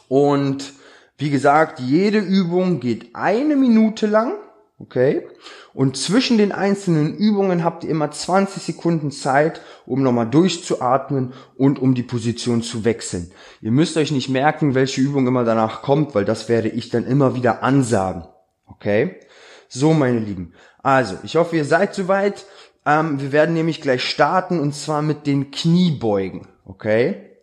Und 0.09 0.73
wie 1.19 1.31
gesagt, 1.31 1.81
jede 1.81 2.19
Übung 2.19 2.81
geht 2.81 3.15
eine 3.15 3.57
Minute 3.57 4.07
lang. 4.07 4.35
Okay? 4.81 5.29
Und 5.75 5.99
zwischen 5.99 6.39
den 6.39 6.53
einzelnen 6.53 7.15
Übungen 7.15 7.65
habt 7.65 7.85
ihr 7.85 7.91
immer 7.91 8.11
20 8.11 8.63
Sekunden 8.63 9.11
Zeit, 9.11 9.61
um 9.85 10.03
nochmal 10.03 10.29
durchzuatmen 10.29 11.35
und 11.57 11.79
um 11.79 11.95
die 11.95 12.03
Position 12.03 12.63
zu 12.63 12.85
wechseln. 12.85 13.31
Ihr 13.61 13.73
müsst 13.73 13.99
euch 13.99 14.11
nicht 14.11 14.31
merken, 14.31 14.75
welche 14.75 15.03
Übung 15.03 15.27
immer 15.27 15.45
danach 15.45 15.83
kommt, 15.83 16.15
weil 16.15 16.25
das 16.25 16.49
werde 16.49 16.69
ich 16.69 16.89
dann 16.89 17.07
immer 17.07 17.35
wieder 17.35 17.63
ansagen. 17.63 18.25
Okay? 18.67 19.21
So, 19.69 19.93
meine 19.93 20.19
Lieben. 20.19 20.55
Also, 20.83 21.19
ich 21.25 21.37
hoffe, 21.37 21.57
ihr 21.57 21.67
seid 21.67 21.95
soweit. 21.95 22.47
Ähm, 22.87 23.21
wir 23.21 23.33
werden 23.33 23.55
nämlich 23.55 23.83
gleich 23.83 24.03
starten 24.03 24.59
und 24.59 24.75
zwar 24.75 25.03
mit 25.03 25.27
den 25.27 25.51
Kniebeugen. 25.51 26.49
Okay? 26.65 27.37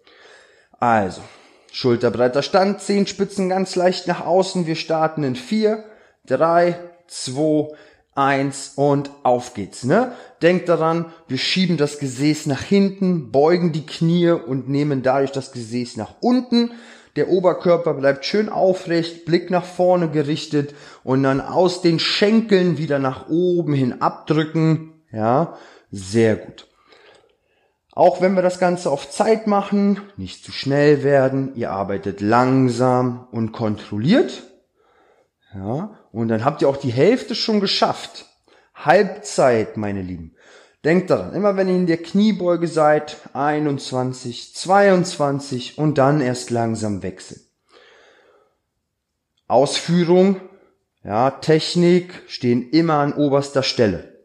Also, 0.79 1.21
schulterbreiter 1.71 2.41
Stand, 2.41 2.81
Zehenspitzen 2.81 3.47
ganz 3.47 3.75
leicht 3.75 4.07
nach 4.07 4.25
außen. 4.25 4.65
Wir 4.65 4.75
starten 4.75 5.23
in 5.23 5.35
vier, 5.35 5.83
drei, 6.25 6.79
zwei, 7.07 7.69
eins 8.17 8.73
und 8.75 9.11
auf 9.23 9.53
geht's, 9.53 9.83
ne? 9.83 10.13
Denkt 10.41 10.69
daran, 10.69 11.05
wir 11.27 11.37
schieben 11.37 11.77
das 11.77 11.99
Gesäß 11.99 12.47
nach 12.47 12.61
hinten, 12.61 13.31
beugen 13.31 13.71
die 13.71 13.85
Knie 13.85 14.31
und 14.31 14.69
nehmen 14.69 15.03
dadurch 15.03 15.31
das 15.31 15.51
Gesäß 15.51 15.97
nach 15.97 16.15
unten. 16.19 16.71
Der 17.15 17.29
Oberkörper 17.29 17.93
bleibt 17.93 18.25
schön 18.25 18.49
aufrecht, 18.49 19.25
Blick 19.25 19.49
nach 19.49 19.65
vorne 19.65 20.09
gerichtet 20.09 20.73
und 21.03 21.23
dann 21.23 21.41
aus 21.41 21.81
den 21.81 21.99
Schenkeln 21.99 22.77
wieder 22.77 22.99
nach 22.99 23.29
oben 23.29 23.73
hin 23.73 24.01
abdrücken. 24.01 24.93
Ja, 25.11 25.57
sehr 25.91 26.35
gut. 26.35 26.67
Auch 27.91 28.21
wenn 28.21 28.35
wir 28.35 28.43
das 28.43 28.59
Ganze 28.59 28.91
auf 28.91 29.09
Zeit 29.09 29.47
machen, 29.47 29.99
nicht 30.17 30.43
zu 30.43 30.51
schnell 30.51 31.03
werden, 31.03 31.55
ihr 31.55 31.71
arbeitet 31.71 32.21
langsam 32.21 33.27
und 33.31 33.51
kontrolliert. 33.51 34.43
Ja, 35.55 35.97
und 36.11 36.27
dann 36.27 36.45
habt 36.45 36.61
ihr 36.61 36.69
auch 36.69 36.77
die 36.77 36.91
Hälfte 36.91 37.35
schon 37.35 37.59
geschafft. 37.59 38.25
Halbzeit, 38.73 39.77
meine 39.77 40.01
Lieben. 40.01 40.35
Denkt 40.83 41.09
daran, 41.09 41.33
immer 41.33 41.57
wenn 41.57 41.67
ihr 41.67 41.75
in 41.75 41.87
der 41.87 41.97
Kniebeuge 41.97 42.67
seid, 42.67 43.17
21, 43.33 44.55
22 44.55 45.77
und 45.77 45.97
dann 45.97 46.21
erst 46.21 46.49
langsam 46.49 47.03
wechseln. 47.03 47.41
Ausführung, 49.47 50.41
ja, 51.03 51.31
Technik 51.31 52.21
stehen 52.27 52.69
immer 52.69 52.95
an 52.95 53.13
oberster 53.13 53.63
Stelle. 53.63 54.17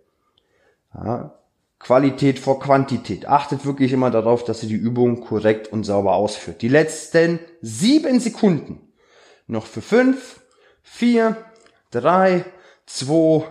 Ja, 0.95 1.38
Qualität 1.79 2.38
vor 2.38 2.61
Quantität. 2.61 3.27
Achtet 3.27 3.64
wirklich 3.64 3.92
immer 3.92 4.11
darauf, 4.11 4.45
dass 4.45 4.62
ihr 4.62 4.68
die 4.68 4.77
Übung 4.77 5.21
korrekt 5.21 5.73
und 5.73 5.85
sauber 5.85 6.14
ausführt. 6.14 6.62
Die 6.62 6.68
letzten 6.68 7.40
sieben 7.61 8.21
Sekunden. 8.21 8.92
Noch 9.49 9.66
für 9.66 9.83
fünf, 9.83 10.40
vier, 10.83 11.37
drei, 11.92 12.44
zwei, 12.87 13.44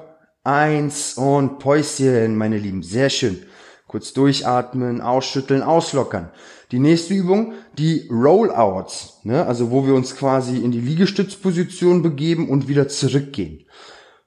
eins 0.44 1.14
und 1.14 1.60
Päuschen, 1.60 2.36
meine 2.36 2.58
Lieben. 2.58 2.84
Sehr 2.84 3.10
schön. 3.10 3.46
Kurz 3.88 4.14
durchatmen, 4.14 5.02
ausschütteln, 5.02 5.64
auslockern. 5.64 6.32
Die 6.72 6.80
nächste 6.80 7.14
Übung, 7.14 7.54
die 7.78 8.08
Rollouts, 8.10 9.20
ne? 9.24 9.46
also 9.46 9.72
wo 9.72 9.86
wir 9.86 9.94
uns 9.94 10.16
quasi 10.16 10.58
in 10.58 10.72
die 10.72 10.80
Liegestützposition 10.80 12.02
begeben 12.02 12.50
und 12.50 12.70
wieder 12.70 12.88
zurückgehen. 12.88 13.66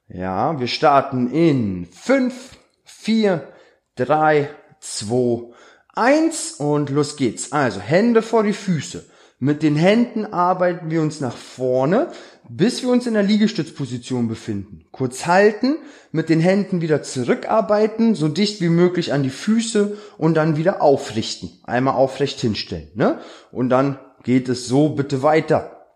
Ja, 0.08 0.60
wir 0.60 0.66
starten 0.66 1.30
in 1.30 1.86
fünf, 1.86 2.58
vier, 2.84 3.48
drei, 3.96 4.50
zwei, 4.80 5.50
eins 5.94 6.52
und 6.52 6.90
los 6.90 7.16
geht's. 7.16 7.52
Also 7.52 7.80
Hände 7.80 8.20
vor 8.20 8.42
die 8.42 8.52
Füße. 8.52 9.06
Mit 9.40 9.62
den 9.62 9.76
Händen 9.76 10.26
arbeiten 10.26 10.90
wir 10.90 11.02
uns 11.02 11.20
nach 11.20 11.36
vorne, 11.36 12.08
bis 12.48 12.82
wir 12.82 12.90
uns 12.90 13.06
in 13.06 13.14
der 13.14 13.22
Liegestützposition 13.22 14.28
befinden. 14.28 14.84
Kurz 14.92 15.26
halten, 15.26 15.78
mit 16.12 16.28
den 16.28 16.40
Händen 16.40 16.80
wieder 16.80 17.02
zurückarbeiten, 17.02 18.14
so 18.14 18.28
dicht 18.28 18.60
wie 18.60 18.68
möglich 18.68 19.12
an 19.12 19.22
die 19.22 19.30
Füße 19.30 19.96
und 20.18 20.34
dann 20.34 20.56
wieder 20.56 20.82
aufrichten. 20.82 21.50
Einmal 21.64 21.94
aufrecht 21.94 22.40
hinstellen. 22.40 22.90
Ne? 22.94 23.18
Und 23.50 23.70
dann 23.70 23.98
geht 24.22 24.48
es 24.48 24.68
so 24.68 24.90
bitte 24.90 25.22
weiter. 25.22 25.86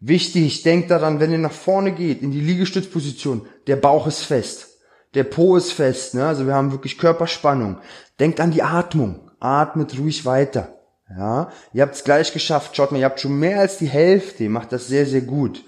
Wichtig, 0.00 0.62
denkt 0.62 0.90
daran, 0.90 1.20
wenn 1.20 1.32
ihr 1.32 1.38
nach 1.38 1.52
vorne 1.52 1.92
geht, 1.92 2.22
in 2.22 2.30
die 2.30 2.40
Liegestützposition, 2.40 3.46
der 3.66 3.76
Bauch 3.76 4.06
ist 4.06 4.22
fest. 4.22 4.68
Der 5.14 5.24
Po 5.24 5.56
ist 5.56 5.72
fest, 5.72 6.14
ne? 6.14 6.26
also 6.26 6.46
wir 6.46 6.54
haben 6.54 6.72
wirklich 6.72 6.98
Körperspannung. 6.98 7.78
Denkt 8.18 8.40
an 8.40 8.50
die 8.50 8.62
Atmung. 8.62 9.30
Atmet 9.38 9.98
ruhig 9.98 10.24
weiter. 10.24 10.83
Ja, 11.10 11.52
ihr 11.72 11.82
habt 11.82 11.94
es 11.94 12.04
gleich 12.04 12.32
geschafft. 12.32 12.76
Schaut 12.76 12.92
mal, 12.92 12.98
ihr 12.98 13.04
habt 13.04 13.20
schon 13.20 13.38
mehr 13.38 13.60
als 13.60 13.78
die 13.78 13.88
Hälfte. 13.88 14.44
Ihr 14.44 14.50
macht 14.50 14.72
das 14.72 14.88
sehr, 14.88 15.06
sehr 15.06 15.20
gut. 15.20 15.64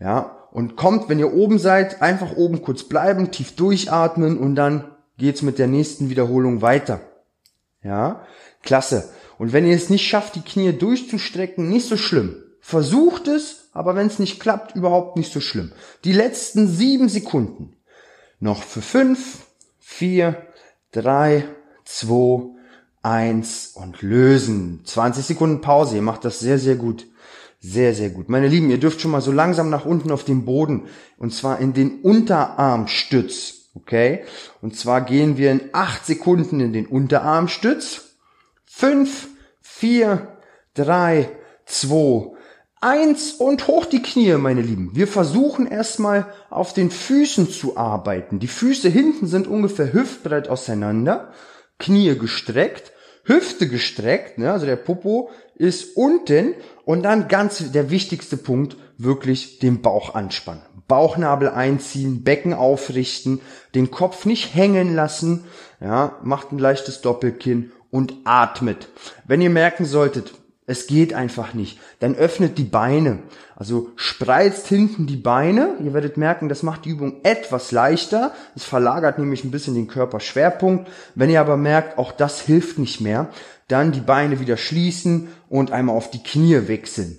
Ja, 0.00 0.48
und 0.52 0.76
kommt, 0.76 1.08
wenn 1.08 1.18
ihr 1.18 1.34
oben 1.34 1.58
seid, 1.58 2.00
einfach 2.00 2.36
oben 2.36 2.62
kurz 2.62 2.84
bleiben, 2.84 3.30
tief 3.30 3.56
durchatmen 3.56 4.38
und 4.38 4.54
dann 4.54 4.90
geht's 5.18 5.42
mit 5.42 5.58
der 5.58 5.66
nächsten 5.66 6.08
Wiederholung 6.10 6.62
weiter. 6.62 7.00
Ja, 7.82 8.24
klasse. 8.62 9.10
Und 9.38 9.52
wenn 9.52 9.66
ihr 9.66 9.76
es 9.76 9.90
nicht 9.90 10.06
schafft, 10.06 10.34
die 10.34 10.42
Knie 10.42 10.72
durchzustrecken, 10.72 11.68
nicht 11.68 11.86
so 11.86 11.96
schlimm. 11.96 12.42
Versucht 12.60 13.28
es, 13.28 13.68
aber 13.72 13.94
wenn 13.94 14.06
es 14.06 14.18
nicht 14.18 14.40
klappt, 14.40 14.74
überhaupt 14.74 15.16
nicht 15.16 15.32
so 15.32 15.40
schlimm. 15.40 15.72
Die 16.04 16.12
letzten 16.12 16.66
sieben 16.68 17.08
Sekunden. 17.08 17.76
Noch 18.40 18.62
für 18.62 18.82
fünf, 18.82 19.46
vier, 19.78 20.46
drei, 20.90 21.44
zwei, 21.84 22.55
eins 23.06 23.72
und 23.74 24.02
lösen. 24.02 24.80
20 24.84 25.24
Sekunden 25.24 25.60
Pause. 25.60 25.94
Ihr 25.94 26.02
macht 26.02 26.24
das 26.24 26.40
sehr, 26.40 26.58
sehr 26.58 26.74
gut. 26.74 27.06
Sehr, 27.60 27.94
sehr 27.94 28.10
gut. 28.10 28.28
Meine 28.28 28.48
Lieben, 28.48 28.68
ihr 28.68 28.80
dürft 28.80 29.00
schon 29.00 29.12
mal 29.12 29.20
so 29.20 29.30
langsam 29.30 29.70
nach 29.70 29.86
unten 29.86 30.10
auf 30.10 30.24
den 30.24 30.44
Boden. 30.44 30.88
Und 31.16 31.32
zwar 31.32 31.60
in 31.60 31.72
den 31.72 32.00
Unterarmstütz. 32.00 33.70
Okay? 33.74 34.24
Und 34.60 34.76
zwar 34.76 35.02
gehen 35.02 35.36
wir 35.36 35.52
in 35.52 35.70
acht 35.72 36.04
Sekunden 36.04 36.58
in 36.58 36.72
den 36.72 36.86
Unterarmstütz. 36.86 38.16
Fünf, 38.64 39.28
vier, 39.62 40.36
drei, 40.74 41.30
zwei, 41.64 42.32
eins 42.80 43.32
und 43.32 43.68
hoch 43.68 43.86
die 43.86 44.02
Knie, 44.02 44.34
meine 44.34 44.62
Lieben. 44.62 44.90
Wir 44.94 45.06
versuchen 45.06 45.66
erstmal 45.66 46.26
auf 46.50 46.72
den 46.72 46.90
Füßen 46.90 47.50
zu 47.50 47.76
arbeiten. 47.76 48.40
Die 48.40 48.48
Füße 48.48 48.88
hinten 48.88 49.28
sind 49.28 49.46
ungefähr 49.46 49.92
hüftbreit 49.92 50.48
auseinander. 50.48 51.32
Knie 51.78 52.18
gestreckt. 52.18 52.92
Hüfte 53.26 53.68
gestreckt, 53.68 54.38
ne? 54.38 54.52
also 54.52 54.66
der 54.66 54.76
Popo 54.76 55.30
ist 55.56 55.96
unten 55.96 56.54
und 56.84 57.02
dann 57.02 57.28
ganz 57.28 57.72
der 57.72 57.90
wichtigste 57.90 58.36
Punkt, 58.36 58.76
wirklich 58.98 59.58
den 59.58 59.82
Bauch 59.82 60.14
anspannen. 60.14 60.62
Bauchnabel 60.88 61.48
einziehen, 61.48 62.22
Becken 62.22 62.54
aufrichten, 62.54 63.40
den 63.74 63.90
Kopf 63.90 64.24
nicht 64.24 64.54
hängen 64.54 64.94
lassen, 64.94 65.44
ja, 65.80 66.16
macht 66.22 66.52
ein 66.52 66.58
leichtes 66.58 67.00
Doppelkinn 67.00 67.72
und 67.90 68.14
atmet. 68.24 68.88
Wenn 69.26 69.40
ihr 69.40 69.50
merken 69.50 69.84
solltet, 69.84 70.32
es 70.66 70.88
geht 70.88 71.14
einfach 71.14 71.54
nicht. 71.54 71.78
Dann 72.00 72.16
öffnet 72.16 72.58
die 72.58 72.64
Beine. 72.64 73.20
Also 73.54 73.92
spreizt 73.94 74.66
hinten 74.66 75.06
die 75.06 75.16
Beine. 75.16 75.76
Ihr 75.82 75.94
werdet 75.94 76.16
merken, 76.16 76.48
das 76.48 76.64
macht 76.64 76.84
die 76.84 76.90
Übung 76.90 77.20
etwas 77.22 77.70
leichter. 77.70 78.32
Es 78.56 78.64
verlagert 78.64 79.18
nämlich 79.18 79.44
ein 79.44 79.52
bisschen 79.52 79.74
den 79.74 79.86
Körperschwerpunkt. 79.86 80.88
Wenn 81.14 81.30
ihr 81.30 81.40
aber 81.40 81.56
merkt, 81.56 81.98
auch 81.98 82.10
das 82.10 82.40
hilft 82.40 82.78
nicht 82.78 83.00
mehr, 83.00 83.30
dann 83.68 83.92
die 83.92 84.00
Beine 84.00 84.40
wieder 84.40 84.56
schließen 84.56 85.28
und 85.48 85.70
einmal 85.70 85.96
auf 85.96 86.10
die 86.10 86.22
Knie 86.22 86.66
wechseln. 86.66 87.16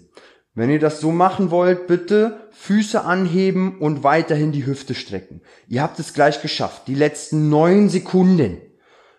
Wenn 0.53 0.69
ihr 0.69 0.79
das 0.79 0.99
so 0.99 1.11
machen 1.11 1.49
wollt, 1.49 1.87
bitte 1.87 2.49
Füße 2.51 3.01
anheben 3.01 3.77
und 3.77 4.03
weiterhin 4.03 4.51
die 4.51 4.65
Hüfte 4.65 4.95
strecken. 4.95 5.41
Ihr 5.67 5.83
habt 5.83 5.99
es 5.99 6.13
gleich 6.13 6.41
geschafft. 6.41 6.87
Die 6.87 6.95
letzten 6.95 7.49
neun 7.49 7.87
Sekunden. 7.87 8.57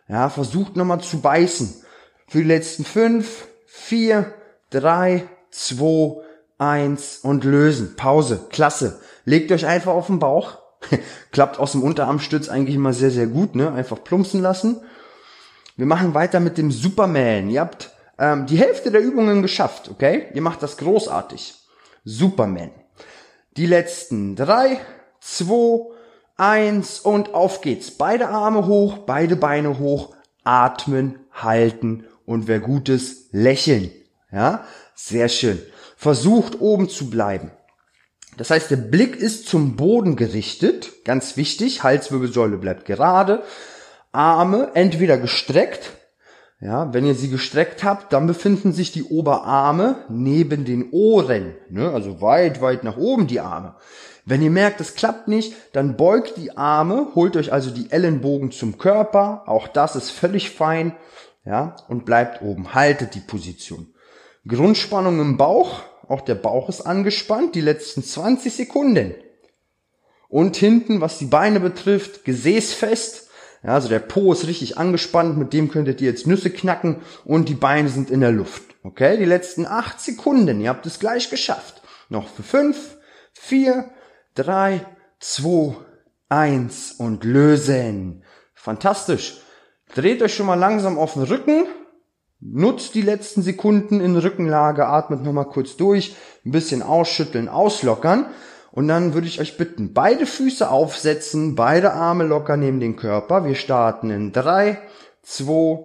Ja, 0.08 0.28
versucht 0.28 0.76
nochmal 0.76 1.00
zu 1.00 1.20
beißen. 1.20 1.82
Für 2.26 2.38
die 2.38 2.48
letzten 2.48 2.84
fünf, 2.84 3.46
vier, 3.78 4.34
drei, 4.70 5.28
zwei, 5.50 6.22
eins 6.58 7.18
und 7.22 7.44
lösen. 7.44 7.96
Pause. 7.96 8.46
Klasse. 8.50 9.00
Legt 9.24 9.52
euch 9.52 9.66
einfach 9.66 9.92
auf 9.92 10.06
den 10.06 10.18
Bauch. 10.18 10.58
Klappt 11.32 11.58
aus 11.58 11.72
dem 11.72 11.82
Unterarmstütz 11.82 12.48
eigentlich 12.48 12.76
immer 12.76 12.92
sehr, 12.92 13.10
sehr 13.10 13.26
gut, 13.26 13.54
ne? 13.54 13.72
Einfach 13.72 14.02
plumpsen 14.02 14.42
lassen. 14.42 14.80
Wir 15.76 15.86
machen 15.86 16.14
weiter 16.14 16.40
mit 16.40 16.58
dem 16.58 16.70
Superman. 16.70 17.50
Ihr 17.50 17.60
habt 17.60 17.90
ähm, 18.18 18.46
die 18.46 18.58
Hälfte 18.58 18.90
der 18.90 19.00
Übungen 19.00 19.42
geschafft, 19.42 19.88
okay? 19.88 20.28
Ihr 20.34 20.42
macht 20.42 20.62
das 20.62 20.76
großartig. 20.76 21.54
Superman. 22.04 22.70
Die 23.56 23.66
letzten 23.66 24.34
drei, 24.34 24.80
zwei, 25.20 25.86
eins 26.36 27.00
und 27.00 27.34
auf 27.34 27.60
geht's. 27.60 27.92
Beide 27.92 28.28
Arme 28.28 28.66
hoch, 28.66 28.98
beide 28.98 29.36
Beine 29.36 29.78
hoch, 29.78 30.14
atmen, 30.44 31.18
halten 31.32 32.04
und 32.28 32.46
wer 32.46 32.60
Gutes 32.60 33.28
lächeln. 33.32 33.90
Ja, 34.30 34.64
sehr 34.94 35.30
schön. 35.30 35.58
Versucht 35.96 36.60
oben 36.60 36.90
zu 36.90 37.08
bleiben. 37.08 37.50
Das 38.36 38.50
heißt, 38.50 38.70
der 38.70 38.76
Blick 38.76 39.16
ist 39.16 39.48
zum 39.48 39.76
Boden 39.76 40.14
gerichtet, 40.14 41.04
ganz 41.04 41.38
wichtig, 41.38 41.82
Halswirbelsäule 41.82 42.58
bleibt 42.58 42.84
gerade, 42.84 43.42
Arme 44.12 44.72
entweder 44.74 45.16
gestreckt, 45.16 45.90
ja, 46.60 46.92
wenn 46.92 47.06
ihr 47.06 47.14
sie 47.14 47.30
gestreckt 47.30 47.82
habt, 47.82 48.12
dann 48.12 48.26
befinden 48.26 48.72
sich 48.72 48.92
die 48.92 49.04
Oberarme 49.04 50.04
neben 50.08 50.64
den 50.64 50.90
Ohren, 50.90 51.54
ne, 51.70 51.90
also 51.90 52.20
weit, 52.20 52.60
weit 52.60 52.84
nach 52.84 52.96
oben 52.96 53.26
die 53.26 53.40
Arme. 53.40 53.74
Wenn 54.24 54.42
ihr 54.42 54.50
merkt, 54.50 54.80
es 54.80 54.94
klappt 54.94 55.28
nicht, 55.28 55.54
dann 55.72 55.96
beugt 55.96 56.36
die 56.36 56.56
Arme, 56.56 57.08
holt 57.14 57.36
euch 57.36 57.52
also 57.52 57.70
die 57.70 57.90
Ellenbogen 57.90 58.50
zum 58.50 58.76
Körper, 58.76 59.44
auch 59.46 59.66
das 59.66 59.96
ist 59.96 60.10
völlig 60.10 60.50
fein 60.50 60.94
ja, 61.48 61.76
und 61.88 62.04
bleibt 62.04 62.42
oben, 62.42 62.74
haltet 62.74 63.14
die 63.14 63.20
Position. 63.20 63.94
Grundspannung 64.46 65.18
im 65.18 65.38
Bauch, 65.38 65.80
auch 66.06 66.20
der 66.20 66.34
Bauch 66.34 66.68
ist 66.68 66.82
angespannt, 66.82 67.54
die 67.54 67.62
letzten 67.62 68.04
20 68.04 68.52
Sekunden. 68.52 69.14
Und 70.28 70.56
hinten, 70.56 71.00
was 71.00 71.16
die 71.16 71.24
Beine 71.24 71.58
betrifft, 71.58 72.26
gesäßfest, 72.26 73.30
ja, 73.64 73.70
also 73.70 73.88
der 73.88 73.98
Po 73.98 74.30
ist 74.32 74.46
richtig 74.46 74.76
angespannt, 74.76 75.38
mit 75.38 75.54
dem 75.54 75.70
könntet 75.70 76.02
ihr 76.02 76.10
jetzt 76.10 76.26
Nüsse 76.26 76.50
knacken 76.50 76.96
und 77.24 77.48
die 77.48 77.54
Beine 77.54 77.88
sind 77.88 78.10
in 78.10 78.20
der 78.20 78.30
Luft. 78.30 78.62
Okay, 78.82 79.16
die 79.16 79.24
letzten 79.24 79.66
8 79.66 79.98
Sekunden, 79.98 80.60
ihr 80.60 80.68
habt 80.68 80.84
es 80.84 80.98
gleich 80.98 81.30
geschafft. 81.30 81.82
Noch 82.10 82.28
für 82.28 82.42
5, 82.42 82.98
4, 83.32 83.90
3, 84.34 84.86
2, 85.18 85.76
1 86.28 86.92
und 86.98 87.24
lösen. 87.24 88.22
Fantastisch. 88.54 89.40
Dreht 89.94 90.22
euch 90.22 90.34
schon 90.34 90.46
mal 90.46 90.54
langsam 90.54 90.98
auf 90.98 91.14
den 91.14 91.22
Rücken. 91.22 91.66
Nutzt 92.40 92.94
die 92.94 93.02
letzten 93.02 93.42
Sekunden 93.42 94.00
in 94.00 94.16
Rückenlage, 94.16 94.86
atmet 94.86 95.24
nochmal 95.24 95.46
kurz 95.46 95.76
durch, 95.76 96.14
ein 96.46 96.52
bisschen 96.52 96.82
ausschütteln, 96.82 97.48
auslockern. 97.48 98.26
Und 98.70 98.86
dann 98.86 99.12
würde 99.12 99.26
ich 99.26 99.40
euch 99.40 99.56
bitten, 99.56 99.92
beide 99.92 100.24
Füße 100.24 100.70
aufsetzen, 100.70 101.56
beide 101.56 101.94
Arme 101.94 102.24
locker 102.24 102.56
neben 102.56 102.78
den 102.78 102.94
Körper. 102.94 103.44
Wir 103.44 103.56
starten 103.56 104.10
in 104.10 104.32
drei, 104.32 104.78
zwei, 105.22 105.84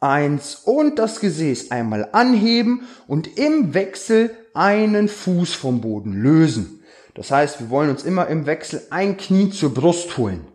eins 0.00 0.54
und 0.64 0.98
das 0.98 1.20
Gesäß 1.20 1.70
einmal 1.70 2.08
anheben 2.12 2.88
und 3.06 3.38
im 3.38 3.74
Wechsel 3.74 4.30
einen 4.54 5.08
Fuß 5.08 5.52
vom 5.52 5.80
Boden 5.82 6.14
lösen. 6.14 6.82
Das 7.14 7.30
heißt, 7.30 7.60
wir 7.60 7.70
wollen 7.70 7.90
uns 7.90 8.04
immer 8.04 8.28
im 8.28 8.46
Wechsel 8.46 8.82
ein 8.90 9.16
Knie 9.16 9.50
zur 9.50 9.74
Brust 9.74 10.16
holen. 10.16 10.46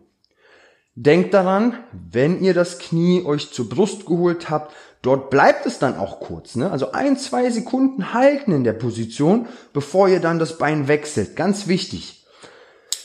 Denkt 0.98 1.34
daran, 1.34 1.74
wenn 1.92 2.40
ihr 2.42 2.54
das 2.54 2.78
Knie 2.78 3.22
euch 3.22 3.52
zur 3.52 3.68
Brust 3.68 4.06
geholt 4.06 4.48
habt, 4.48 4.74
dort 5.02 5.28
bleibt 5.28 5.66
es 5.66 5.78
dann 5.78 5.98
auch 5.98 6.20
kurz. 6.20 6.56
Ne? 6.56 6.70
Also 6.70 6.92
ein, 6.92 7.18
zwei 7.18 7.50
Sekunden 7.50 8.14
halten 8.14 8.52
in 8.52 8.64
der 8.64 8.72
Position, 8.72 9.46
bevor 9.74 10.08
ihr 10.08 10.20
dann 10.20 10.38
das 10.38 10.56
Bein 10.56 10.88
wechselt. 10.88 11.36
Ganz 11.36 11.68
wichtig. 11.68 12.24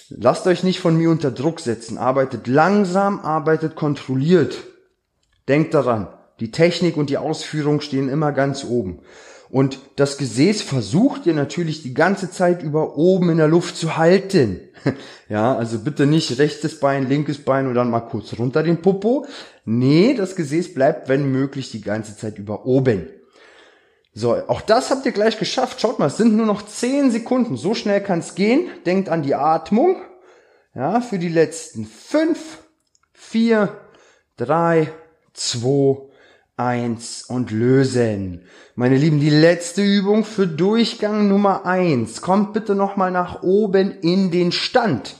Lasst 0.09 0.47
euch 0.47 0.63
nicht 0.63 0.79
von 0.79 0.95
mir 0.95 1.09
unter 1.09 1.31
Druck 1.31 1.59
setzen. 1.59 1.97
Arbeitet 1.97 2.47
langsam, 2.47 3.19
arbeitet 3.19 3.75
kontrolliert. 3.75 4.57
Denkt 5.49 5.73
daran, 5.73 6.07
die 6.39 6.51
Technik 6.51 6.95
und 6.95 7.09
die 7.09 7.17
Ausführung 7.17 7.81
stehen 7.81 8.07
immer 8.07 8.31
ganz 8.31 8.63
oben. 8.63 9.01
Und 9.51 9.79
das 9.97 10.17
Gesäß 10.17 10.61
versucht 10.61 11.25
ihr 11.25 11.33
natürlich 11.33 11.83
die 11.83 11.93
ganze 11.93 12.31
Zeit 12.31 12.63
über 12.63 12.97
oben 12.97 13.29
in 13.29 13.37
der 13.37 13.49
Luft 13.49 13.77
zu 13.77 13.97
halten. 13.97 14.61
Ja, 15.29 15.55
also 15.55 15.79
bitte 15.79 16.07
nicht 16.07 16.39
rechtes 16.39 16.81
Bein, 16.81 17.07
linkes 17.07 17.45
Bein 17.45 17.67
und 17.67 17.75
dann 17.75 17.89
mal 17.89 18.01
kurz 18.01 18.37
runter 18.37 18.63
den 18.63 18.81
Popo. 18.81 19.25
Nee, 19.63 20.13
das 20.13 20.35
Gesäß 20.35 20.73
bleibt, 20.73 21.07
wenn 21.07 21.31
möglich, 21.31 21.71
die 21.71 21.79
ganze 21.79 22.17
Zeit 22.17 22.37
über 22.37 22.65
oben. 22.65 23.07
So, 24.13 24.35
auch 24.35 24.59
das 24.59 24.91
habt 24.91 25.05
ihr 25.05 25.13
gleich 25.13 25.39
geschafft. 25.39 25.79
Schaut 25.79 25.99
mal, 25.99 26.07
es 26.07 26.17
sind 26.17 26.35
nur 26.35 26.45
noch 26.45 26.63
10 26.63 27.11
Sekunden. 27.11 27.55
So 27.55 27.75
schnell 27.75 28.01
kann 28.01 28.19
es 28.19 28.35
gehen. 28.35 28.67
Denkt 28.85 29.07
an 29.07 29.21
die 29.21 29.35
Atmung. 29.35 30.01
Ja, 30.75 30.99
für 30.99 31.17
die 31.17 31.29
letzten 31.29 31.85
5, 31.85 32.57
4, 33.13 33.69
3, 34.35 34.91
2, 35.31 36.10
eins 36.57 37.23
und 37.23 37.51
lösen. 37.51 38.45
Meine 38.75 38.97
Lieben, 38.97 39.19
die 39.19 39.29
letzte 39.29 39.81
Übung 39.81 40.23
für 40.23 40.47
Durchgang 40.47 41.27
Nummer 41.27 41.65
eins. 41.65 42.21
Kommt 42.21 42.53
bitte 42.53 42.75
nochmal 42.75 43.11
nach 43.11 43.43
oben 43.43 43.91
in 44.01 44.31
den 44.31 44.51
Stand. 44.51 45.15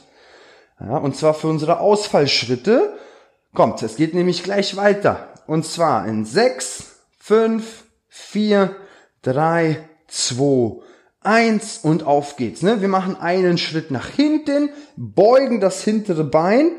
Ja, 0.80 0.98
und 0.98 1.15
zwar 1.15 1.34
für 1.34 1.48
unsere 1.48 1.80
Ausfallschritte. 1.80 2.94
Kommt, 3.54 3.82
es 3.84 3.96
geht 3.96 4.13
nämlich 4.13 4.44
gleich 4.44 4.76
weiter. 4.76 5.34
Und 5.48 5.65
zwar 5.65 6.08
in 6.08 6.26
sechs, 6.26 7.02
fünf, 7.20 7.84
vier, 8.08 8.76
drei, 9.22 9.88
zwei, 10.08 10.82
eins 11.22 11.80
und 11.80 12.04
auf 12.04 12.36
geht's. 12.36 12.62
Ne? 12.62 12.82
Wir 12.82 12.88
machen 12.88 13.20
einen 13.20 13.58
Schritt 13.58 13.91
nach 13.91 14.08
hinten, 14.08 14.70
beugen 14.96 15.60
das 15.60 15.84
hintere 15.84 16.24
Bein, 16.24 16.72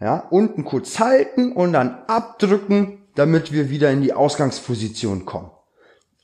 ja, 0.00 0.26
unten 0.30 0.64
kurz 0.64 0.98
halten 0.98 1.52
und 1.52 1.72
dann 1.72 2.02
abdrücken, 2.06 3.05
damit 3.16 3.52
wir 3.52 3.70
wieder 3.70 3.90
in 3.90 4.02
die 4.02 4.12
Ausgangsposition 4.12 5.26
kommen. 5.26 5.50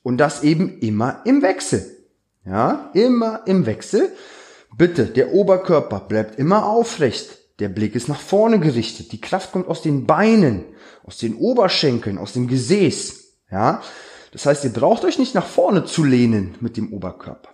Und 0.02 0.18
das 0.18 0.42
eben 0.42 0.78
immer 0.78 1.22
im 1.24 1.42
Wechsel. 1.42 1.84
Ja, 2.44 2.90
immer 2.94 3.42
im 3.46 3.66
Wechsel. 3.66 4.12
Bitte, 4.76 5.06
der 5.06 5.32
Oberkörper 5.32 6.00
bleibt 6.00 6.38
immer 6.38 6.66
aufrecht. 6.66 7.38
Der 7.58 7.68
Blick 7.68 7.94
ist 7.94 8.08
nach 8.08 8.20
vorne 8.20 8.58
gerichtet. 8.58 9.12
Die 9.12 9.20
Kraft 9.20 9.52
kommt 9.52 9.68
aus 9.68 9.82
den 9.82 10.06
Beinen, 10.06 10.64
aus 11.04 11.18
den 11.18 11.36
Oberschenkeln, 11.36 12.18
aus 12.18 12.32
dem 12.32 12.48
Gesäß. 12.48 13.38
Ja, 13.50 13.82
Das 14.32 14.46
heißt, 14.46 14.64
ihr 14.64 14.72
braucht 14.72 15.04
euch 15.04 15.18
nicht 15.18 15.34
nach 15.34 15.46
vorne 15.46 15.84
zu 15.84 16.04
lehnen 16.04 16.54
mit 16.60 16.76
dem 16.76 16.92
Oberkörper. 16.92 17.50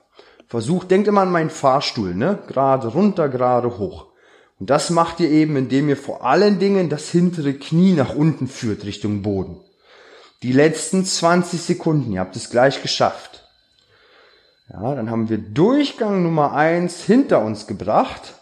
Versucht, 0.47 0.91
denkt 0.91 1.09
immer 1.09 1.23
an 1.23 1.33
meinen 1.33 1.51
Fahrstuhl, 1.51 2.15
ne? 2.15 2.39
Gerade 2.47 2.89
runter, 2.89 3.29
gerade 3.29 3.79
hoch. 3.79 4.08
Und 4.59 4.71
das 4.71 4.91
macht 4.91 5.21
ihr 5.21 5.31
eben, 5.31 5.57
indem 5.57 5.89
ihr 5.89 5.97
vor 5.97 6.25
allen 6.25 6.59
Dingen 6.59 6.89
das 6.89 7.11
hintere 7.11 7.55
Knie 7.55 7.93
nach 7.93 8.15
unten 8.15 8.49
führt 8.49 8.85
Richtung 8.85 9.23
Boden. 9.23 9.61
Die 10.43 10.53
letzten 10.53 11.05
20 11.05 11.61
Sekunden, 11.61 12.13
ihr 12.13 12.21
habt 12.21 12.37
es 12.37 12.51
gleich 12.51 12.83
geschafft. 12.83 13.45
Ja, 14.71 14.95
dann 14.95 15.11
haben 15.11 15.29
wir 15.29 15.39
Durchgang 15.39 16.23
Nummer 16.23 16.53
eins 16.53 17.03
hinter 17.03 17.43
uns 17.43 17.67
gebracht. 17.67 18.35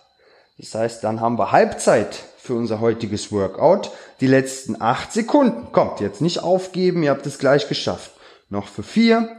Das 0.59 0.74
heißt, 0.74 1.05
dann 1.05 1.20
haben 1.20 1.38
wir 1.38 1.52
Halbzeit 1.52 2.24
für 2.38 2.55
unser 2.55 2.81
heutiges 2.81 3.31
Workout. 3.31 3.90
Die 4.20 4.26
letzten 4.26 4.81
acht 4.81 5.12
Sekunden. 5.12 5.72
Kommt, 5.72 6.00
jetzt 6.00 6.20
nicht 6.20 6.42
aufgeben, 6.42 7.02
ihr 7.02 7.11
habt 7.11 7.26
es 7.26 7.38
gleich 7.38 7.68
geschafft. 7.68 8.12
Noch 8.48 8.68
für 8.68 8.83
vier, 8.83 9.37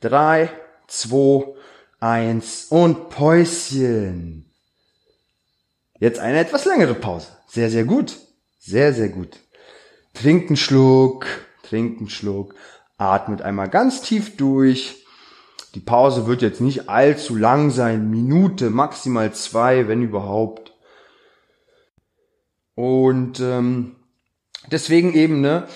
drei, 0.00 0.50
zwei, 0.86 1.54
eins 1.98 2.66
und 2.70 3.10
Päuschen. 3.10 4.49
Jetzt 6.00 6.18
eine 6.18 6.38
etwas 6.38 6.64
längere 6.64 6.94
Pause. 6.94 7.28
Sehr, 7.46 7.70
sehr 7.70 7.84
gut. 7.84 8.18
Sehr, 8.58 8.92
sehr 8.94 9.10
gut. 9.10 9.38
Trinkt 10.14 10.48
einen 10.48 10.56
Schluck, 10.56 11.26
trinkt 11.62 12.00
einen 12.00 12.10
Schluck, 12.10 12.54
atmet 12.96 13.42
einmal 13.42 13.68
ganz 13.68 14.00
tief 14.00 14.36
durch. 14.36 15.04
Die 15.74 15.80
Pause 15.80 16.26
wird 16.26 16.42
jetzt 16.42 16.60
nicht 16.60 16.88
allzu 16.88 17.36
lang 17.36 17.70
sein, 17.70 18.10
Minute, 18.10 18.70
maximal 18.70 19.32
zwei, 19.34 19.86
wenn 19.86 20.02
überhaupt. 20.02 20.72
Und 22.74 23.38
ähm, 23.40 23.96
deswegen 24.70 25.14
eben 25.14 25.42
ne 25.42 25.68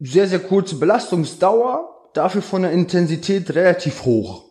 sehr 0.00 0.28
sehr 0.28 0.40
kurze 0.40 0.76
Belastungsdauer, 0.76 2.10
dafür 2.14 2.42
von 2.42 2.62
der 2.62 2.70
Intensität 2.70 3.54
relativ 3.54 4.04
hoch. 4.04 4.44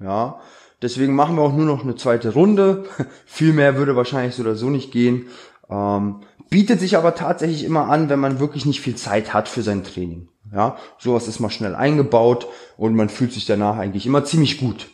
Ja, 0.00 0.40
Deswegen 0.82 1.14
machen 1.14 1.36
wir 1.36 1.42
auch 1.42 1.52
nur 1.52 1.64
noch 1.64 1.84
eine 1.84 1.94
zweite 1.94 2.32
Runde. 2.34 2.84
Viel 3.24 3.52
mehr 3.52 3.76
würde 3.76 3.96
wahrscheinlich 3.96 4.34
so 4.34 4.42
oder 4.42 4.56
so 4.56 4.68
nicht 4.68 4.90
gehen. 4.90 5.28
Ähm, 5.70 6.20
bietet 6.50 6.80
sich 6.80 6.96
aber 6.96 7.14
tatsächlich 7.14 7.64
immer 7.64 7.88
an, 7.88 8.08
wenn 8.08 8.18
man 8.18 8.40
wirklich 8.40 8.66
nicht 8.66 8.82
viel 8.82 8.96
Zeit 8.96 9.32
hat 9.32 9.48
für 9.48 9.62
sein 9.62 9.84
Training. 9.84 10.28
Ja, 10.52 10.76
sowas 10.98 11.28
ist 11.28 11.40
mal 11.40 11.48
schnell 11.48 11.74
eingebaut 11.74 12.46
und 12.76 12.94
man 12.94 13.08
fühlt 13.08 13.32
sich 13.32 13.46
danach 13.46 13.78
eigentlich 13.78 14.04
immer 14.04 14.24
ziemlich 14.24 14.58
gut. 14.58 14.90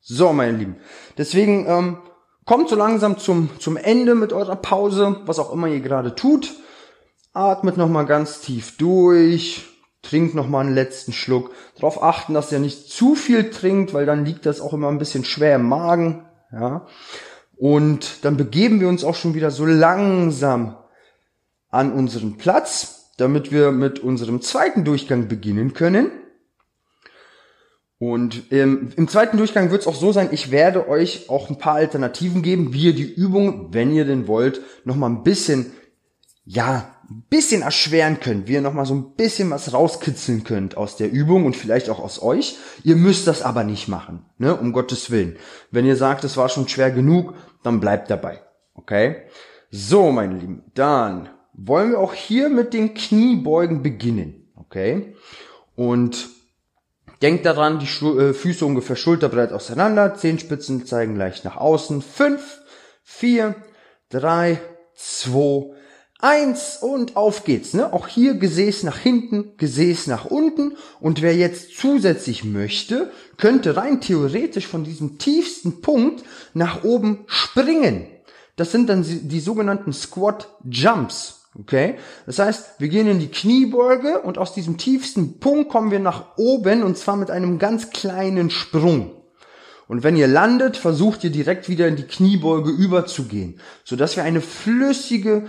So, 0.00 0.32
meine 0.32 0.56
Lieben. 0.56 0.76
Deswegen 1.18 1.66
ähm, 1.68 1.98
kommt 2.44 2.68
so 2.68 2.74
langsam 2.74 3.18
zum, 3.18 3.50
zum 3.60 3.76
Ende 3.76 4.14
mit 4.14 4.32
eurer 4.32 4.56
Pause, 4.56 5.20
was 5.26 5.38
auch 5.38 5.52
immer 5.52 5.68
ihr 5.68 5.80
gerade 5.80 6.14
tut. 6.14 6.54
Atmet 7.32 7.76
nochmal 7.76 8.06
ganz 8.06 8.40
tief 8.40 8.76
durch 8.76 9.75
trinkt 10.08 10.34
noch 10.34 10.48
mal 10.48 10.60
einen 10.60 10.74
letzten 10.74 11.12
Schluck. 11.12 11.52
Darauf 11.74 12.02
achten, 12.02 12.34
dass 12.34 12.52
ihr 12.52 12.58
nicht 12.58 12.88
zu 12.88 13.14
viel 13.14 13.50
trinkt, 13.50 13.94
weil 13.94 14.06
dann 14.06 14.24
liegt 14.24 14.46
das 14.46 14.60
auch 14.60 14.72
immer 14.72 14.88
ein 14.88 14.98
bisschen 14.98 15.24
schwer 15.24 15.56
im 15.56 15.68
Magen. 15.68 16.24
Ja. 16.52 16.86
Und 17.56 18.24
dann 18.24 18.36
begeben 18.36 18.80
wir 18.80 18.88
uns 18.88 19.04
auch 19.04 19.14
schon 19.14 19.34
wieder 19.34 19.50
so 19.50 19.64
langsam 19.64 20.76
an 21.70 21.92
unseren 21.92 22.36
Platz, 22.36 23.12
damit 23.16 23.50
wir 23.50 23.72
mit 23.72 23.98
unserem 23.98 24.42
zweiten 24.42 24.84
Durchgang 24.84 25.28
beginnen 25.28 25.72
können. 25.72 26.10
Und 27.98 28.52
im, 28.52 28.90
im 28.94 29.08
zweiten 29.08 29.38
Durchgang 29.38 29.70
wird 29.70 29.80
es 29.80 29.86
auch 29.86 29.94
so 29.94 30.12
sein, 30.12 30.28
ich 30.30 30.50
werde 30.50 30.86
euch 30.86 31.30
auch 31.30 31.48
ein 31.48 31.56
paar 31.56 31.76
Alternativen 31.76 32.42
geben, 32.42 32.74
wie 32.74 32.86
ihr 32.86 32.94
die 32.94 33.10
Übung, 33.10 33.72
wenn 33.72 33.90
ihr 33.90 34.04
denn 34.04 34.28
wollt, 34.28 34.60
noch 34.84 34.96
mal 34.96 35.08
ein 35.08 35.22
bisschen 35.22 35.72
ja, 36.46 36.94
ein 37.10 37.24
bisschen 37.28 37.62
erschweren 37.62 38.20
könnt, 38.20 38.48
wie 38.48 38.54
ihr 38.54 38.60
nochmal 38.60 38.86
so 38.86 38.94
ein 38.94 39.14
bisschen 39.14 39.50
was 39.50 39.72
rauskitzeln 39.72 40.44
könnt 40.44 40.76
aus 40.76 40.96
der 40.96 41.10
Übung 41.10 41.44
und 41.44 41.56
vielleicht 41.56 41.90
auch 41.90 41.98
aus 41.98 42.22
euch. 42.22 42.56
Ihr 42.84 42.96
müsst 42.96 43.26
das 43.26 43.42
aber 43.42 43.64
nicht 43.64 43.88
machen, 43.88 44.24
ne, 44.38 44.56
um 44.56 44.72
Gottes 44.72 45.10
Willen. 45.10 45.36
Wenn 45.70 45.84
ihr 45.84 45.96
sagt, 45.96 46.24
es 46.24 46.36
war 46.36 46.48
schon 46.48 46.68
schwer 46.68 46.90
genug, 46.90 47.34
dann 47.62 47.80
bleibt 47.80 48.10
dabei, 48.10 48.40
okay? 48.74 49.22
So, 49.70 50.12
meine 50.12 50.38
Lieben, 50.38 50.62
dann 50.74 51.28
wollen 51.52 51.90
wir 51.90 51.98
auch 51.98 52.14
hier 52.14 52.48
mit 52.48 52.72
den 52.72 52.94
Kniebeugen 52.94 53.82
beginnen, 53.82 54.48
okay? 54.54 55.16
Und 55.74 56.28
denkt 57.22 57.44
daran, 57.44 57.80
die 57.80 58.06
äh, 58.06 58.32
Füße 58.32 58.64
ungefähr 58.64 58.96
schulterbreit 58.96 59.52
auseinander, 59.52 60.14
Zehenspitzen 60.14 60.86
zeigen 60.86 61.16
leicht 61.16 61.44
nach 61.44 61.56
außen. 61.56 62.02
Fünf, 62.02 62.60
vier, 63.02 63.56
drei, 64.10 64.60
zwei, 64.94 65.75
Eins 66.18 66.78
und 66.80 67.16
auf 67.16 67.44
geht's. 67.44 67.74
Ne? 67.74 67.92
Auch 67.92 68.08
hier 68.08 68.34
Gesäß 68.34 68.84
nach 68.84 68.98
hinten, 68.98 69.52
Gesäß 69.58 70.06
nach 70.06 70.24
unten. 70.24 70.76
Und 70.98 71.20
wer 71.20 71.36
jetzt 71.36 71.76
zusätzlich 71.76 72.42
möchte, 72.42 73.10
könnte 73.36 73.76
rein 73.76 74.00
theoretisch 74.00 74.66
von 74.66 74.84
diesem 74.84 75.18
tiefsten 75.18 75.82
Punkt 75.82 76.24
nach 76.54 76.84
oben 76.84 77.24
springen. 77.26 78.06
Das 78.56 78.72
sind 78.72 78.88
dann 78.88 79.04
die 79.04 79.40
sogenannten 79.40 79.92
Squat 79.92 80.48
Jumps. 80.64 81.42
Okay? 81.58 81.96
Das 82.24 82.38
heißt, 82.38 82.66
wir 82.78 82.88
gehen 82.88 83.06
in 83.06 83.18
die 83.18 83.30
Kniebeuge 83.30 84.20
und 84.20 84.38
aus 84.38 84.54
diesem 84.54 84.78
tiefsten 84.78 85.38
Punkt 85.38 85.68
kommen 85.70 85.90
wir 85.90 86.00
nach 86.00 86.36
oben 86.38 86.82
und 86.82 86.96
zwar 86.96 87.16
mit 87.16 87.30
einem 87.30 87.58
ganz 87.58 87.90
kleinen 87.90 88.48
Sprung. 88.48 89.12
Und 89.88 90.02
wenn 90.02 90.16
ihr 90.16 90.26
landet, 90.26 90.76
versucht 90.76 91.22
ihr 91.24 91.30
direkt 91.30 91.68
wieder 91.68 91.86
in 91.86 91.96
die 91.96 92.06
Kniebeuge 92.06 92.70
überzugehen, 92.70 93.60
sodass 93.84 94.16
wir 94.16 94.24
eine 94.24 94.40
flüssige 94.40 95.46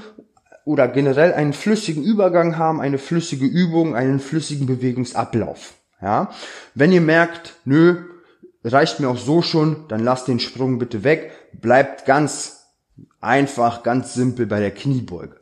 oder 0.67 0.89
generell 0.89 1.33
einen 1.33 1.53
flüssigen 1.53 2.03
Übergang 2.03 2.57
haben, 2.57 2.81
eine 2.81 2.97
flüssige 2.97 3.45
Übung, 3.45 3.95
einen 3.95 4.19
flüssigen 4.19 4.67
Bewegungsablauf. 4.67 5.75
Ja, 6.01 6.29
wenn 6.75 6.91
ihr 6.91 7.01
merkt, 7.01 7.55
nö, 7.63 8.03
reicht 8.63 8.99
mir 8.99 9.09
auch 9.09 9.17
so 9.17 9.41
schon, 9.41 9.87
dann 9.87 10.03
lasst 10.03 10.27
den 10.27 10.41
Sprung 10.41 10.77
bitte 10.77 11.05
weg, 11.05 11.31
bleibt 11.53 12.05
ganz 12.05 12.65
einfach, 13.21 13.81
ganz 13.81 14.13
simpel 14.13 14.45
bei 14.45 14.59
der 14.59 14.71
Kniebeuge. 14.71 15.37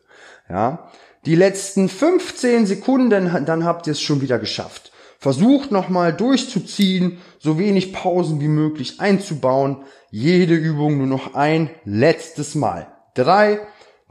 Ja, 0.47 0.91
die 1.25 1.35
letzten 1.35 1.89
15 1.89 2.67
Sekunden, 2.67 3.09
dann 3.09 3.65
habt 3.65 3.87
ihr 3.87 3.91
es 3.91 4.01
schon 4.01 4.21
wieder 4.21 4.37
geschafft. 4.37 4.91
Versucht 5.17 5.71
nochmal 5.71 6.13
durchzuziehen, 6.13 7.17
so 7.39 7.57
wenig 7.57 7.93
Pausen 7.93 8.39
wie 8.41 8.47
möglich 8.47 8.99
einzubauen. 8.99 9.85
Jede 10.11 10.53
Übung 10.53 10.99
nur 10.99 11.07
noch 11.07 11.33
ein 11.33 11.71
letztes 11.83 12.53
Mal. 12.53 12.93
Drei, 13.15 13.59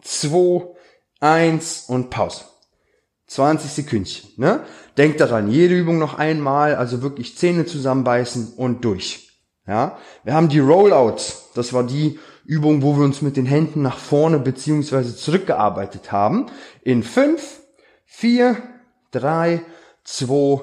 zwei, 0.02 0.73
eins 1.20 1.84
und 1.88 2.10
Pause. 2.10 2.44
20 3.26 3.70
Sekündchen, 3.70 4.30
ne? 4.36 4.60
Denkt 4.96 5.20
daran, 5.20 5.50
jede 5.50 5.74
Übung 5.74 5.98
noch 5.98 6.18
einmal, 6.18 6.76
also 6.76 7.02
wirklich 7.02 7.36
Zähne 7.36 7.66
zusammenbeißen 7.66 8.54
und 8.56 8.84
durch. 8.84 9.24
Ja? 9.66 9.98
Wir 10.22 10.34
haben 10.34 10.48
die 10.48 10.60
Rollouts. 10.60 11.50
Das 11.54 11.72
war 11.72 11.84
die 11.84 12.18
Übung, 12.44 12.82
wo 12.82 12.96
wir 12.96 13.04
uns 13.04 13.22
mit 13.22 13.36
den 13.36 13.46
Händen 13.46 13.82
nach 13.82 13.98
vorne 13.98 14.38
beziehungsweise 14.38 15.16
zurückgearbeitet 15.16 16.12
haben. 16.12 16.46
In 16.82 17.02
fünf, 17.02 17.60
vier, 18.04 18.56
drei, 19.10 19.62
zwei, 20.04 20.60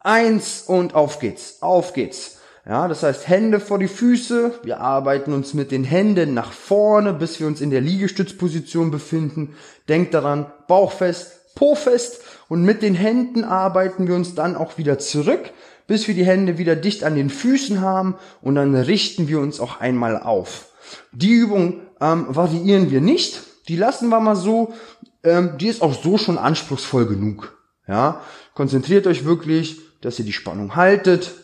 eins 0.00 0.62
und 0.62 0.94
auf 0.94 1.18
geht's. 1.18 1.58
Auf 1.60 1.92
geht's. 1.92 2.38
Ja, 2.68 2.88
das 2.88 3.04
heißt 3.04 3.28
Hände 3.28 3.60
vor 3.60 3.78
die 3.78 3.86
Füße. 3.86 4.60
Wir 4.64 4.80
arbeiten 4.80 5.32
uns 5.32 5.54
mit 5.54 5.70
den 5.70 5.84
Händen 5.84 6.34
nach 6.34 6.52
vorne, 6.52 7.12
bis 7.12 7.38
wir 7.38 7.46
uns 7.46 7.60
in 7.60 7.70
der 7.70 7.80
Liegestützposition 7.80 8.90
befinden. 8.90 9.54
Denkt 9.88 10.14
daran, 10.14 10.46
Bauch 10.68 10.92
fest, 10.92 11.54
Po 11.54 11.74
fest 11.74 12.20
und 12.48 12.62
mit 12.62 12.82
den 12.82 12.94
Händen 12.94 13.44
arbeiten 13.44 14.06
wir 14.06 14.14
uns 14.14 14.34
dann 14.34 14.56
auch 14.56 14.78
wieder 14.78 14.98
zurück, 14.98 15.50
bis 15.86 16.06
wir 16.08 16.14
die 16.14 16.24
Hände 16.24 16.58
wieder 16.58 16.76
dicht 16.76 17.04
an 17.04 17.14
den 17.14 17.30
Füßen 17.30 17.80
haben 17.80 18.16
und 18.42 18.56
dann 18.56 18.74
richten 18.74 19.28
wir 19.28 19.40
uns 19.40 19.60
auch 19.60 19.80
einmal 19.80 20.20
auf. 20.20 20.66
Die 21.12 21.32
Übung 21.32 21.80
ähm, 22.00 22.26
variieren 22.28 22.90
wir 22.90 23.00
nicht, 23.00 23.40
die 23.68 23.76
lassen 23.76 24.08
wir 24.08 24.20
mal 24.20 24.36
so. 24.36 24.74
Ähm, 25.24 25.58
die 25.58 25.68
ist 25.68 25.82
auch 25.82 25.94
so 26.00 26.18
schon 26.18 26.38
anspruchsvoll 26.38 27.06
genug. 27.06 27.56
Ja, 27.88 28.20
konzentriert 28.54 29.06
euch 29.06 29.24
wirklich, 29.24 29.80
dass 30.00 30.18
ihr 30.18 30.24
die 30.24 30.32
Spannung 30.32 30.76
haltet, 30.76 31.34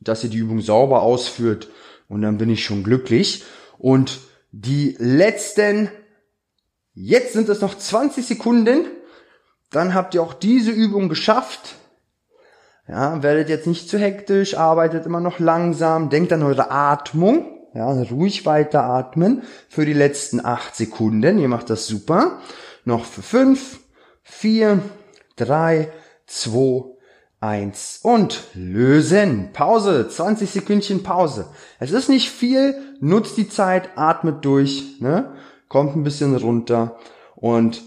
dass 0.00 0.24
ihr 0.24 0.30
die 0.30 0.38
Übung 0.38 0.60
sauber 0.60 1.02
ausführt 1.02 1.68
und 2.08 2.22
dann 2.22 2.38
bin 2.38 2.50
ich 2.50 2.64
schon 2.64 2.82
glücklich. 2.82 3.44
Und 3.78 4.20
die 4.52 4.96
letzten, 4.98 5.90
jetzt 6.94 7.32
sind 7.32 7.48
es 7.48 7.60
noch 7.60 7.76
20 7.76 8.26
Sekunden, 8.26 8.86
dann 9.70 9.94
habt 9.94 10.14
ihr 10.14 10.22
auch 10.22 10.34
diese 10.34 10.70
Übung 10.70 11.08
geschafft. 11.08 11.76
Ja, 12.88 13.22
werdet 13.22 13.48
jetzt 13.48 13.66
nicht 13.66 13.88
zu 13.88 13.98
hektisch, 13.98 14.56
arbeitet 14.56 15.06
immer 15.06 15.20
noch 15.20 15.38
langsam, 15.38 16.10
denkt 16.10 16.32
an 16.32 16.42
eure 16.42 16.70
Atmung. 16.70 17.58
Ja, 17.74 17.90
ruhig 17.90 18.44
weiter 18.44 18.82
atmen 18.82 19.42
für 19.68 19.86
die 19.86 19.94
letzten 19.94 20.44
acht 20.44 20.76
Sekunden. 20.76 21.38
Ihr 21.38 21.48
macht 21.48 21.70
das 21.70 21.86
super. 21.86 22.40
Noch 22.84 23.06
für 23.06 23.22
fünf, 23.22 23.80
vier, 24.22 24.80
drei, 25.36 25.90
zwei, 26.26 26.92
Eins 27.42 27.98
und 28.04 28.44
lösen. 28.54 29.50
Pause. 29.52 30.08
20 30.08 30.48
Sekündchen 30.48 31.02
Pause. 31.02 31.46
Es 31.80 31.90
ist 31.90 32.08
nicht 32.08 32.30
viel. 32.30 32.76
Nutzt 33.00 33.36
die 33.36 33.48
Zeit, 33.48 33.90
atmet 33.96 34.44
durch, 34.44 35.00
ne? 35.00 35.32
Kommt 35.72 35.96
ein 35.96 36.04
bisschen 36.04 36.36
runter 36.36 36.98
und 37.34 37.82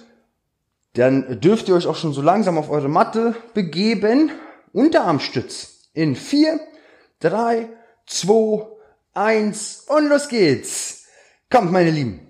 Dann 0.93 1.39
dürft 1.39 1.67
ihr 1.67 1.75
euch 1.75 1.85
auch 1.85 1.95
schon 1.95 2.13
so 2.13 2.21
langsam 2.23 2.57
auf 2.57 2.71
eure 2.71 2.89
Matte 2.89 3.35
begeben. 3.53 4.31
Unterarmstütz. 4.73 5.89
In 5.93 6.15
vier, 6.15 6.59
drei, 7.19 7.69
zwei, 8.07 8.65
eins 9.13 9.85
und 9.87 10.07
los 10.07 10.29
geht's. 10.29 11.05
Kommt, 11.51 11.71
meine 11.71 11.91
Lieben. 11.91 12.21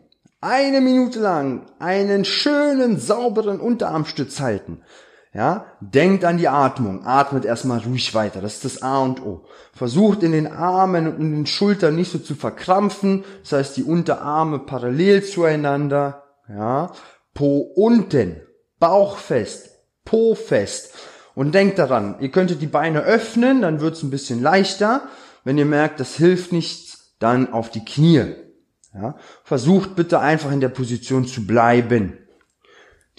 Eine 0.41 0.82
Minute 0.82 1.20
lang 1.20 1.68
einen 1.80 2.26
schönen, 2.26 3.00
sauberen 3.00 3.62
Unterarmstütz 3.62 4.41
halten. 4.41 4.82
Ja, 5.36 5.65
denkt 5.82 6.24
an 6.24 6.38
die 6.38 6.48
Atmung. 6.48 7.06
Atmet 7.06 7.43
erstmal 7.43 7.80
ruhig 7.80 8.15
weiter. 8.15 8.39
Das 8.39 8.54
ist 8.54 8.63
das 8.63 8.82
A 8.82 9.00
und 9.00 9.21
O. 9.21 9.43
Versucht 9.74 10.24
in 10.24 10.32
den 10.32 10.48
Armen 10.48 11.10
und 11.10 11.19
in 11.19 11.32
den 11.32 11.45
Schultern 11.45 11.98
nicht 11.98 12.10
so 12.10 12.19
zu 12.19 12.36
verkrampfen. 12.36 13.26
Das 13.43 13.52
heißt, 13.52 13.76
die 13.76 13.84
Unterarme 13.84 14.60
parallel 14.60 15.26
zueinander. 15.26 16.24
Ja, 16.48 16.93
Po 17.34 17.58
unten, 17.76 18.43
Bauch 18.80 19.17
fest, 19.17 19.71
Po 20.06 20.36
fest. 20.36 20.93
Und 21.34 21.54
denkt 21.54 21.80
daran, 21.80 22.15
ihr 22.21 22.32
könntet 22.32 22.62
die 22.62 22.67
Beine 22.67 23.02
öffnen, 23.02 23.62
dann 23.62 23.82
wird's 23.82 24.04
ein 24.04 24.12
bisschen 24.12 24.41
leichter. 24.41 25.02
Wenn 25.43 25.58
ihr 25.58 25.65
merkt, 25.65 26.00
das 26.00 26.15
hilft 26.15 26.54
nichts, 26.54 27.13
dann 27.19 27.52
auf 27.52 27.69
die 27.69 27.84
Knie. 27.84 28.36
Ja, 28.93 29.17
versucht 29.43 29.98
bitte 29.98 30.21
einfach 30.21 30.54
in 30.54 30.62
der 30.62 30.69
Position 30.69 31.28
zu 31.28 31.45
bleiben. 31.45 32.19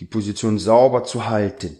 Die 0.01 0.07
Position 0.07 0.59
sauber 0.59 1.05
zu 1.05 1.29
halten. 1.29 1.77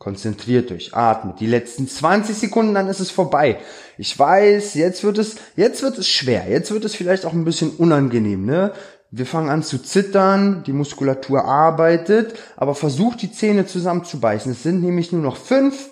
Konzentriert 0.00 0.72
euch, 0.72 0.94
atmet. 0.94 1.40
Die 1.40 1.46
letzten 1.46 1.86
20 1.86 2.34
Sekunden, 2.34 2.72
dann 2.72 2.88
ist 2.88 3.00
es 3.00 3.10
vorbei. 3.10 3.58
Ich 3.98 4.18
weiß, 4.18 4.72
jetzt 4.72 5.04
wird 5.04 5.18
es, 5.18 5.36
jetzt 5.56 5.82
wird 5.82 5.98
es 5.98 6.08
schwer. 6.08 6.48
Jetzt 6.48 6.70
wird 6.70 6.86
es 6.86 6.94
vielleicht 6.94 7.26
auch 7.26 7.34
ein 7.34 7.44
bisschen 7.44 7.68
unangenehm, 7.68 8.46
ne? 8.46 8.72
Wir 9.10 9.26
fangen 9.26 9.50
an 9.50 9.62
zu 9.62 9.76
zittern, 9.76 10.64
die 10.66 10.72
Muskulatur 10.72 11.44
arbeitet, 11.44 12.38
aber 12.56 12.74
versucht 12.74 13.20
die 13.20 13.30
Zähne 13.30 13.66
zusammenzubeißen. 13.66 14.52
Es 14.52 14.62
sind 14.62 14.80
nämlich 14.80 15.12
nur 15.12 15.20
noch 15.20 15.36
fünf, 15.36 15.90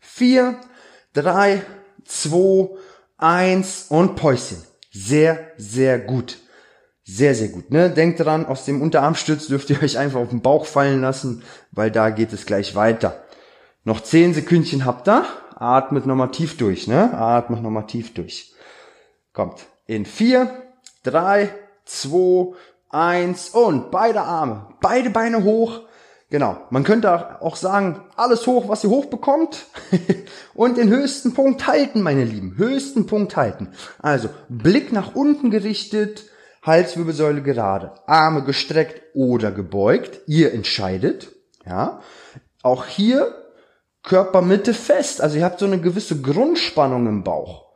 vier, 0.00 0.56
drei, 1.12 1.60
zwei, 2.06 2.70
eins 3.18 3.86
und 3.90 4.16
Päuschen. 4.16 4.62
Sehr, 4.90 5.38
sehr 5.58 5.98
gut. 5.98 6.38
Sehr, 7.04 7.34
sehr 7.34 7.48
gut. 7.48 7.70
Ne? 7.70 7.90
Denkt 7.90 8.20
dran, 8.20 8.46
aus 8.46 8.64
dem 8.64 8.80
Unterarmstütz 8.80 9.48
dürft 9.48 9.68
ihr 9.68 9.82
euch 9.82 9.98
einfach 9.98 10.20
auf 10.20 10.30
den 10.30 10.40
Bauch 10.40 10.64
fallen 10.64 11.02
lassen, 11.02 11.42
weil 11.72 11.90
da 11.90 12.08
geht 12.08 12.32
es 12.32 12.46
gleich 12.46 12.74
weiter. 12.74 13.22
Noch 13.84 14.00
zehn 14.00 14.34
Sekündchen 14.34 14.84
habt 14.84 15.08
ihr. 15.08 15.24
Atmet 15.56 16.06
nochmal 16.06 16.30
tief 16.30 16.56
durch, 16.56 16.86
ne? 16.86 17.12
Atmet 17.16 17.62
nochmal 17.62 17.86
tief 17.86 18.14
durch. 18.14 18.54
Kommt. 19.32 19.66
In 19.86 20.06
vier, 20.06 20.62
drei, 21.02 21.50
zwei, 21.84 22.54
eins 22.90 23.50
und 23.50 23.90
beide 23.90 24.22
Arme, 24.22 24.66
beide 24.80 25.10
Beine 25.10 25.44
hoch. 25.44 25.82
Genau. 26.30 26.58
Man 26.70 26.84
könnte 26.84 27.42
auch 27.42 27.56
sagen, 27.56 28.04
alles 28.16 28.46
hoch, 28.46 28.68
was 28.68 28.84
ihr 28.84 28.90
hochbekommt. 28.90 29.66
und 30.54 30.76
den 30.76 30.88
höchsten 30.88 31.34
Punkt 31.34 31.66
halten, 31.66 32.02
meine 32.02 32.24
Lieben. 32.24 32.54
Höchsten 32.56 33.06
Punkt 33.06 33.36
halten. 33.36 33.70
Also, 33.98 34.28
Blick 34.48 34.92
nach 34.92 35.16
unten 35.16 35.50
gerichtet, 35.50 36.24
Halswirbelsäule 36.62 37.42
gerade, 37.42 37.94
Arme 38.06 38.44
gestreckt 38.44 39.02
oder 39.14 39.50
gebeugt. 39.50 40.20
Ihr 40.26 40.54
entscheidet. 40.54 41.32
Ja. 41.66 42.00
Auch 42.62 42.86
hier 42.86 43.34
Körpermitte 44.02 44.74
fest. 44.74 45.20
Also 45.20 45.38
ihr 45.38 45.44
habt 45.44 45.60
so 45.60 45.66
eine 45.66 45.80
gewisse 45.80 46.20
Grundspannung 46.20 47.06
im 47.06 47.24
Bauch. 47.24 47.70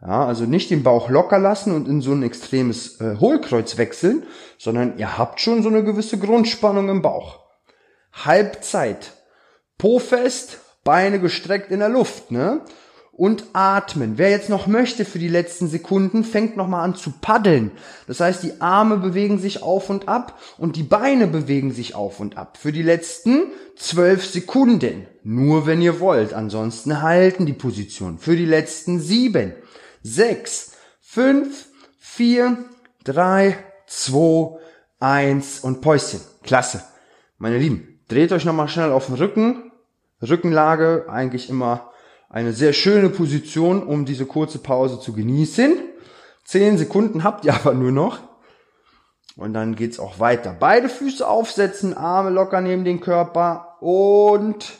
Ja, 0.00 0.26
also 0.26 0.44
nicht 0.44 0.70
den 0.70 0.82
Bauch 0.82 1.08
locker 1.08 1.38
lassen 1.38 1.74
und 1.74 1.88
in 1.88 2.00
so 2.00 2.12
ein 2.12 2.22
extremes 2.22 3.00
äh, 3.00 3.16
Hohlkreuz 3.18 3.78
wechseln, 3.78 4.24
sondern 4.58 4.98
ihr 4.98 5.16
habt 5.16 5.40
schon 5.40 5.62
so 5.62 5.68
eine 5.68 5.82
gewisse 5.84 6.18
Grundspannung 6.18 6.88
im 6.88 7.02
Bauch. 7.02 7.40
Halbzeit. 8.12 9.12
Po 9.78 9.98
fest, 9.98 10.58
Beine 10.84 11.18
gestreckt 11.18 11.70
in 11.70 11.80
der 11.80 11.88
Luft, 11.88 12.30
ne? 12.30 12.62
Und 13.16 13.46
atmen. 13.54 14.18
Wer 14.18 14.30
jetzt 14.30 14.50
noch 14.50 14.66
möchte 14.66 15.06
für 15.06 15.18
die 15.18 15.28
letzten 15.28 15.68
Sekunden, 15.68 16.22
fängt 16.22 16.56
nochmal 16.56 16.84
an 16.84 16.94
zu 16.94 17.12
paddeln. 17.12 17.70
Das 18.06 18.20
heißt, 18.20 18.42
die 18.42 18.60
Arme 18.60 18.98
bewegen 18.98 19.38
sich 19.38 19.62
auf 19.62 19.88
und 19.88 20.06
ab 20.06 20.38
und 20.58 20.76
die 20.76 20.82
Beine 20.82 21.26
bewegen 21.26 21.72
sich 21.72 21.94
auf 21.94 22.20
und 22.20 22.36
ab. 22.36 22.58
Für 22.58 22.72
die 22.72 22.82
letzten 22.82 23.44
zwölf 23.76 24.26
Sekunden. 24.26 25.06
Nur 25.22 25.66
wenn 25.66 25.80
ihr 25.80 25.98
wollt. 25.98 26.34
Ansonsten 26.34 27.00
halten 27.00 27.46
die 27.46 27.54
Position. 27.54 28.18
Für 28.18 28.36
die 28.36 28.44
letzten 28.44 29.00
sieben, 29.00 29.54
sechs, 30.02 30.72
fünf, 31.00 31.68
vier, 31.98 32.58
drei, 33.02 33.56
zwei, 33.86 34.58
eins 35.00 35.60
und 35.60 35.80
Päuschen. 35.80 36.20
Klasse. 36.42 36.82
Meine 37.38 37.58
Lieben, 37.58 38.00
dreht 38.08 38.32
euch 38.32 38.44
nochmal 38.44 38.68
schnell 38.68 38.92
auf 38.92 39.06
den 39.06 39.16
Rücken. 39.16 39.72
Rückenlage 40.22 41.06
eigentlich 41.08 41.48
immer 41.48 41.90
eine 42.36 42.52
sehr 42.52 42.74
schöne 42.74 43.08
Position, 43.08 43.82
um 43.82 44.04
diese 44.04 44.26
kurze 44.26 44.58
Pause 44.58 45.00
zu 45.00 45.14
genießen. 45.14 45.78
Zehn 46.44 46.76
Sekunden 46.76 47.24
habt 47.24 47.46
ihr 47.46 47.54
aber 47.64 47.72
nur 47.72 47.92
noch. 47.92 48.18
Und 49.36 49.54
dann 49.54 49.74
geht's 49.74 49.98
auch 49.98 50.20
weiter. 50.20 50.54
Beide 50.58 50.90
Füße 50.90 51.26
aufsetzen, 51.26 51.94
Arme 51.94 52.28
locker 52.28 52.60
neben 52.60 52.84
den 52.84 53.00
Körper 53.00 53.78
und 53.80 54.74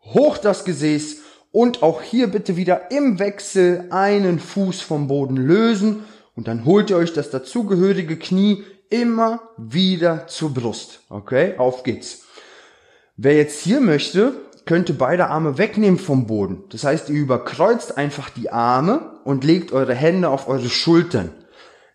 hoch 0.00 0.38
das 0.38 0.64
Gesäß. 0.64 1.18
Und 1.52 1.82
auch 1.82 2.00
hier 2.00 2.28
bitte 2.28 2.56
wieder 2.56 2.90
im 2.90 3.18
Wechsel 3.18 3.88
einen 3.90 4.38
Fuß 4.38 4.80
vom 4.80 5.08
Boden 5.08 5.36
lösen. 5.36 6.04
Und 6.34 6.48
dann 6.48 6.64
holt 6.64 6.88
ihr 6.88 6.96
euch 6.96 7.12
das 7.12 7.28
dazugehörige 7.28 8.18
Knie 8.18 8.64
immer 8.88 9.42
wieder 9.58 10.26
zur 10.26 10.54
Brust. 10.54 11.00
Okay, 11.10 11.54
auf 11.58 11.82
geht's. 11.82 12.22
Wer 13.18 13.36
jetzt 13.36 13.60
hier 13.60 13.82
möchte, 13.82 14.47
könnte 14.68 14.92
beide 14.92 15.28
Arme 15.28 15.56
wegnehmen 15.56 15.98
vom 15.98 16.26
Boden. 16.26 16.64
Das 16.68 16.84
heißt, 16.84 17.08
ihr 17.08 17.18
überkreuzt 17.18 17.96
einfach 17.96 18.28
die 18.28 18.50
Arme 18.50 19.18
und 19.24 19.42
legt 19.42 19.72
eure 19.72 19.94
Hände 19.94 20.28
auf 20.28 20.46
eure 20.46 20.68
Schultern. 20.68 21.30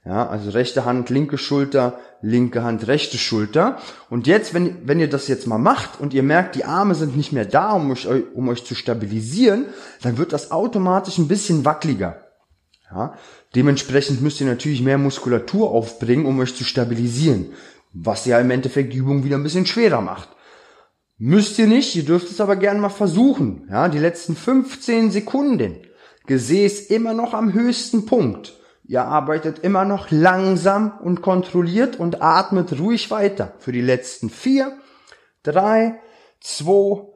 Ja, 0.04 0.28
also 0.28 0.50
rechte 0.50 0.84
Hand, 0.84 1.12
linke 1.12 1.38
Schulter, 1.38 2.00
linke 2.24 2.64
Hand, 2.64 2.88
rechte 2.88 3.20
Schulter. 3.20 3.78
Und 4.10 4.26
jetzt, 4.26 4.56
wenn, 4.56 4.88
wenn 4.88 5.00
ihr 5.00 5.08
das 5.08 5.28
jetzt 5.28 5.46
mal 5.46 5.60
macht 5.60 6.02
und 6.02 6.16
ihr 6.16 6.24
merkt, 6.24 6.56
die 6.56 6.66
Arme 6.66 6.96
sind 6.96 7.16
nicht 7.16 7.32
mehr 7.32 7.46
da, 7.46 7.74
um 7.74 7.92
euch, 7.92 8.08
um 8.34 8.50
euch 8.50 8.66
zu 8.66 8.74
stabilisieren, 8.74 9.68
dann 10.02 10.18
wird 10.18 10.34
das 10.34 10.50
automatisch 10.50 11.20
ein 11.20 11.28
bisschen 11.28 11.66
wackeliger. 11.66 12.24
Ja, 12.90 13.14
dementsprechend 13.54 14.24
müsst 14.24 14.42
ihr 14.42 14.48
natürlich 14.48 14.82
mehr 14.82 14.98
Muskulatur 14.98 15.70
aufbringen, 15.70 16.26
um 16.26 16.40
euch 16.40 16.56
zu 16.56 16.64
stabilisieren. 16.64 17.52
Was 17.94 18.26
ja 18.26 18.40
im 18.40 18.50
Endeffekt 18.50 18.94
die 18.94 18.98
Übung 18.98 19.24
wieder 19.24 19.38
ein 19.38 19.44
bisschen 19.44 19.68
schwerer 19.68 20.02
macht. 20.02 20.30
Müsst 21.18 21.60
ihr 21.60 21.68
nicht, 21.68 21.96
ihr 21.96 22.06
dürft 22.06 22.30
es 22.30 22.42
aber 22.42 22.56
gerne 22.56 22.80
mal 22.80 22.90
versuchen. 22.90 23.68
Ja, 23.70 23.88
die 23.88 24.00
letzten 24.00 24.36
15 24.36 25.12
Sekunden. 25.12 25.78
Gesäß 26.26 26.88
immer 26.88 27.14
noch 27.14 27.34
am 27.34 27.54
höchsten 27.54 28.06
Punkt. 28.06 28.54
Ihr 28.86 29.04
arbeitet 29.04 29.60
immer 29.60 29.86
noch 29.86 30.12
langsam 30.12 31.00
und 31.00 31.22
kontrolliert 31.22 32.00
und 32.00 32.22
atmet 32.22 32.80
ruhig 32.80 33.12
weiter. 33.12 33.54
Für 33.60 33.72
die 33.72 33.82
letzten 33.82 34.30
vier, 34.30 34.78
drei, 35.44 36.00
zwei, 36.42 37.08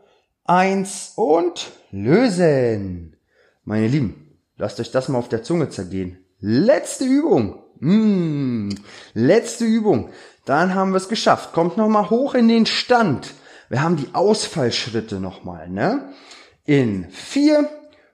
eins 0.46 1.14
und 1.16 1.72
lösen. 1.92 3.18
Meine 3.64 3.88
Lieben, 3.88 4.40
lasst 4.58 4.80
euch 4.80 4.92
das 4.92 5.10
mal 5.10 5.20
auf 5.20 5.30
der 5.30 5.44
Zunge 5.44 5.70
zergehen. 5.70 6.24
Letzte 6.40 7.04
Übung. 7.04 7.64
Mmh, 7.80 8.76
letzte 9.14 9.66
Übung. 9.66 10.10
Dann 10.46 10.74
haben 10.74 10.92
wir 10.92 10.98
es 10.98 11.10
geschafft. 11.10 11.52
Kommt 11.52 11.78
nochmal 11.78 12.10
hoch 12.10 12.34
in 12.34 12.48
den 12.48 12.66
Stand. 12.66 13.34
Wir 13.70 13.82
haben 13.82 13.98
die 13.98 14.10
Ausfallschritte 14.14 15.20
nochmal, 15.20 15.70
ne? 15.70 16.14
In 16.66 17.10
vier, 17.12 17.70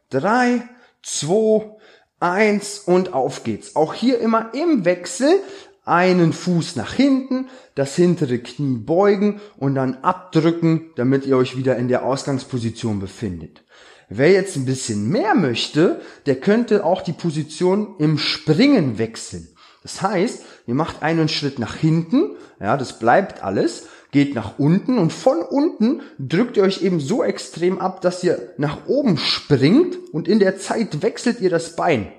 drei, 0.09 0.67
zwei, 1.01 1.71
eins 2.19 2.79
und 2.79 3.13
auf 3.13 3.43
geht's. 3.43 3.75
Auch 3.75 3.93
hier 3.93 4.19
immer 4.19 4.53
im 4.53 4.85
Wechsel 4.85 5.39
einen 5.85 6.31
Fuß 6.31 6.75
nach 6.77 6.93
hinten, 6.93 7.49
das 7.75 7.95
hintere 7.95 8.39
Knie 8.39 8.77
beugen 8.77 9.41
und 9.57 9.75
dann 9.75 9.95
abdrücken, 9.95 10.91
damit 10.95 11.25
ihr 11.25 11.37
euch 11.37 11.57
wieder 11.57 11.75
in 11.75 11.89
der 11.89 12.05
Ausgangsposition 12.05 12.99
befindet. 12.99 13.63
Wer 14.09 14.31
jetzt 14.31 14.55
ein 14.55 14.65
bisschen 14.65 15.09
mehr 15.09 15.35
möchte, 15.35 15.99
der 16.25 16.35
könnte 16.35 16.85
auch 16.85 17.01
die 17.01 17.13
Position 17.13 17.95
im 17.99 18.17
Springen 18.17 18.97
wechseln. 18.97 19.49
Das 19.81 20.01
heißt, 20.01 20.43
ihr 20.67 20.75
macht 20.75 21.01
einen 21.01 21.27
Schritt 21.27 21.59
nach 21.59 21.75
hinten, 21.75 22.35
ja, 22.59 22.77
das 22.77 22.99
bleibt 22.99 23.43
alles, 23.43 23.87
geht 24.13 24.35
nach 24.35 24.57
unten 24.59 24.97
und 24.97 25.11
von 25.11 25.41
unten 25.41 26.01
drückt 26.17 26.55
ihr 26.55 26.63
euch 26.63 26.81
eben 26.81 27.01
so 27.01 27.23
extrem 27.23 27.79
ab, 27.79 27.99
dass 27.99 28.23
ihr 28.23 28.53
nach 28.57 28.87
oben 28.87 29.17
springt 29.17 29.97
und 30.13 30.29
in 30.29 30.39
der 30.39 30.57
Zeit 30.57 31.01
wechselt 31.01 31.41
ihr 31.41 31.49
das 31.49 31.75
Bein. 31.75 32.13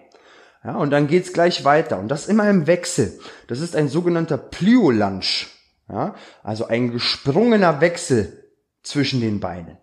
Ja, 0.63 0.77
und 0.77 0.91
dann 0.91 1.07
geht's 1.07 1.33
gleich 1.33 1.65
weiter 1.65 1.99
und 1.99 2.09
das 2.09 2.27
immer 2.27 2.49
im 2.51 2.67
Wechsel. 2.67 3.19
Das 3.47 3.61
ist 3.61 3.77
ein 3.77 3.89
sogenannter 3.89 4.37
Plyo-Lunge. 4.37 5.47
Ja, 5.89 6.15
also 6.43 6.67
ein 6.67 6.91
gesprungener 6.91 7.81
Wechsel 7.81 8.51
zwischen 8.83 9.21
den 9.21 9.41
Beinen. 9.41 9.79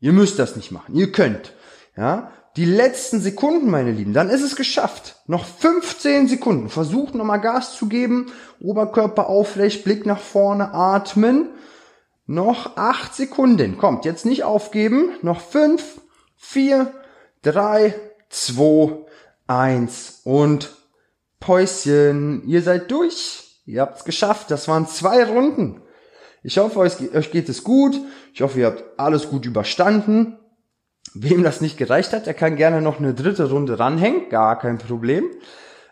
Ihr 0.00 0.12
müsst 0.12 0.38
das 0.38 0.56
nicht 0.56 0.70
machen. 0.70 0.94
Ihr 0.94 1.12
könnt. 1.12 1.54
Ja, 1.96 2.30
die 2.56 2.64
letzten 2.64 3.20
Sekunden, 3.20 3.70
meine 3.70 3.92
Lieben, 3.92 4.12
dann 4.12 4.30
ist 4.30 4.42
es 4.42 4.56
geschafft. 4.56 5.16
Noch 5.26 5.44
15 5.44 6.28
Sekunden. 6.28 6.68
Versucht 6.68 7.14
nochmal 7.14 7.40
Gas 7.40 7.76
zu 7.76 7.86
geben. 7.86 8.32
Oberkörper 8.60 9.28
aufrecht, 9.28 9.84
Blick 9.84 10.06
nach 10.06 10.18
vorne, 10.18 10.74
atmen. 10.74 11.50
Noch 12.26 12.76
acht 12.76 13.14
Sekunden. 13.14 13.78
Kommt, 13.78 14.04
jetzt 14.04 14.26
nicht 14.26 14.44
aufgeben. 14.44 15.10
Noch 15.22 15.40
fünf, 15.40 16.00
vier, 16.36 16.92
drei, 17.42 17.94
zwei, 18.28 18.96
eins 19.46 20.20
und 20.24 20.74
Päuschen. 21.40 22.42
Ihr 22.46 22.62
seid 22.62 22.90
durch. 22.90 23.62
Ihr 23.66 23.82
habt's 23.82 24.04
geschafft. 24.04 24.50
Das 24.50 24.66
waren 24.68 24.86
zwei 24.88 25.24
Runden. 25.24 25.82
Ich 26.42 26.58
hoffe, 26.58 26.78
euch 26.80 27.30
geht 27.30 27.48
es 27.48 27.64
gut. 27.64 27.98
Ich 28.32 28.42
hoffe, 28.42 28.60
ihr 28.60 28.66
habt 28.66 28.84
alles 28.98 29.28
gut 29.28 29.46
überstanden. 29.46 30.38
Wem 31.14 31.42
das 31.42 31.60
nicht 31.60 31.78
gereicht 31.78 32.12
hat, 32.12 32.26
der 32.26 32.34
kann 32.34 32.56
gerne 32.56 32.82
noch 32.82 32.98
eine 32.98 33.14
dritte 33.14 33.50
Runde 33.50 33.78
ranhängen. 33.78 34.28
Gar 34.28 34.58
kein 34.58 34.78
Problem. 34.78 35.24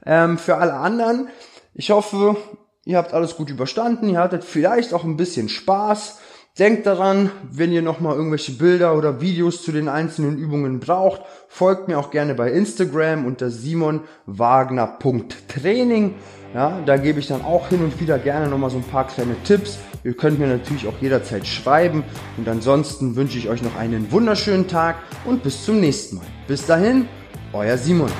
Ähm, 0.05 0.39
für 0.39 0.57
alle 0.57 0.75
anderen, 0.75 1.29
ich 1.75 1.91
hoffe, 1.91 2.37
ihr 2.85 2.97
habt 2.97 3.13
alles 3.13 3.37
gut 3.37 3.51
überstanden. 3.51 4.09
Ihr 4.09 4.21
hattet 4.21 4.45
vielleicht 4.45 4.95
auch 4.95 5.05
ein 5.05 5.17
bisschen 5.17 5.49
Spaß. 5.49 6.21
Denkt 6.59 6.87
daran, 6.87 7.31
wenn 7.51 7.71
ihr 7.71 7.83
nochmal 7.83 8.17
irgendwelche 8.17 8.53
Bilder 8.53 8.97
oder 8.97 9.21
Videos 9.21 9.63
zu 9.63 9.73
den 9.73 9.91
einzelnen 9.91 10.39
Übungen 10.39 10.81
braucht, 10.81 11.21
folgt 11.49 11.87
mir 11.87 11.99
auch 11.99 12.11
gerne 12.11 12.35
bei 12.35 12.51
Instagram 12.51 13.27
unter 13.27 13.51
simonwagner.training. 13.51 16.15
Ja, 16.57 16.81
da 16.87 16.97
gebe 16.97 17.21
ich 17.21 17.27
dann 17.27 17.45
auch 17.45 17.69
hin 17.69 17.85
und 17.85 18.01
wieder 18.01 18.19
gerne 18.19 18.49
nochmal 18.49 18.71
so 18.71 18.79
ein 18.79 18.83
paar 18.83 19.07
kleine 19.07 19.37
Tipps. 19.45 19.79
Ihr 20.05 20.15
könnt 20.15 20.39
mir 20.39 20.47
natürlich 20.47 20.87
auch 20.87 20.99
jederzeit 21.03 21.47
schreiben. 21.47 22.03
Und 22.39 22.49
ansonsten 22.49 23.15
wünsche 23.15 23.37
ich 23.37 23.51
euch 23.51 23.61
noch 23.61 23.77
einen 23.77 24.11
wunderschönen 24.11 24.67
Tag 24.67 24.97
und 25.27 25.43
bis 25.43 25.67
zum 25.67 25.81
nächsten 25.81 26.17
Mal. 26.17 26.25
Bis 26.49 26.65
dahin, 26.65 27.09
euer 27.53 27.77
Simon. 27.77 28.11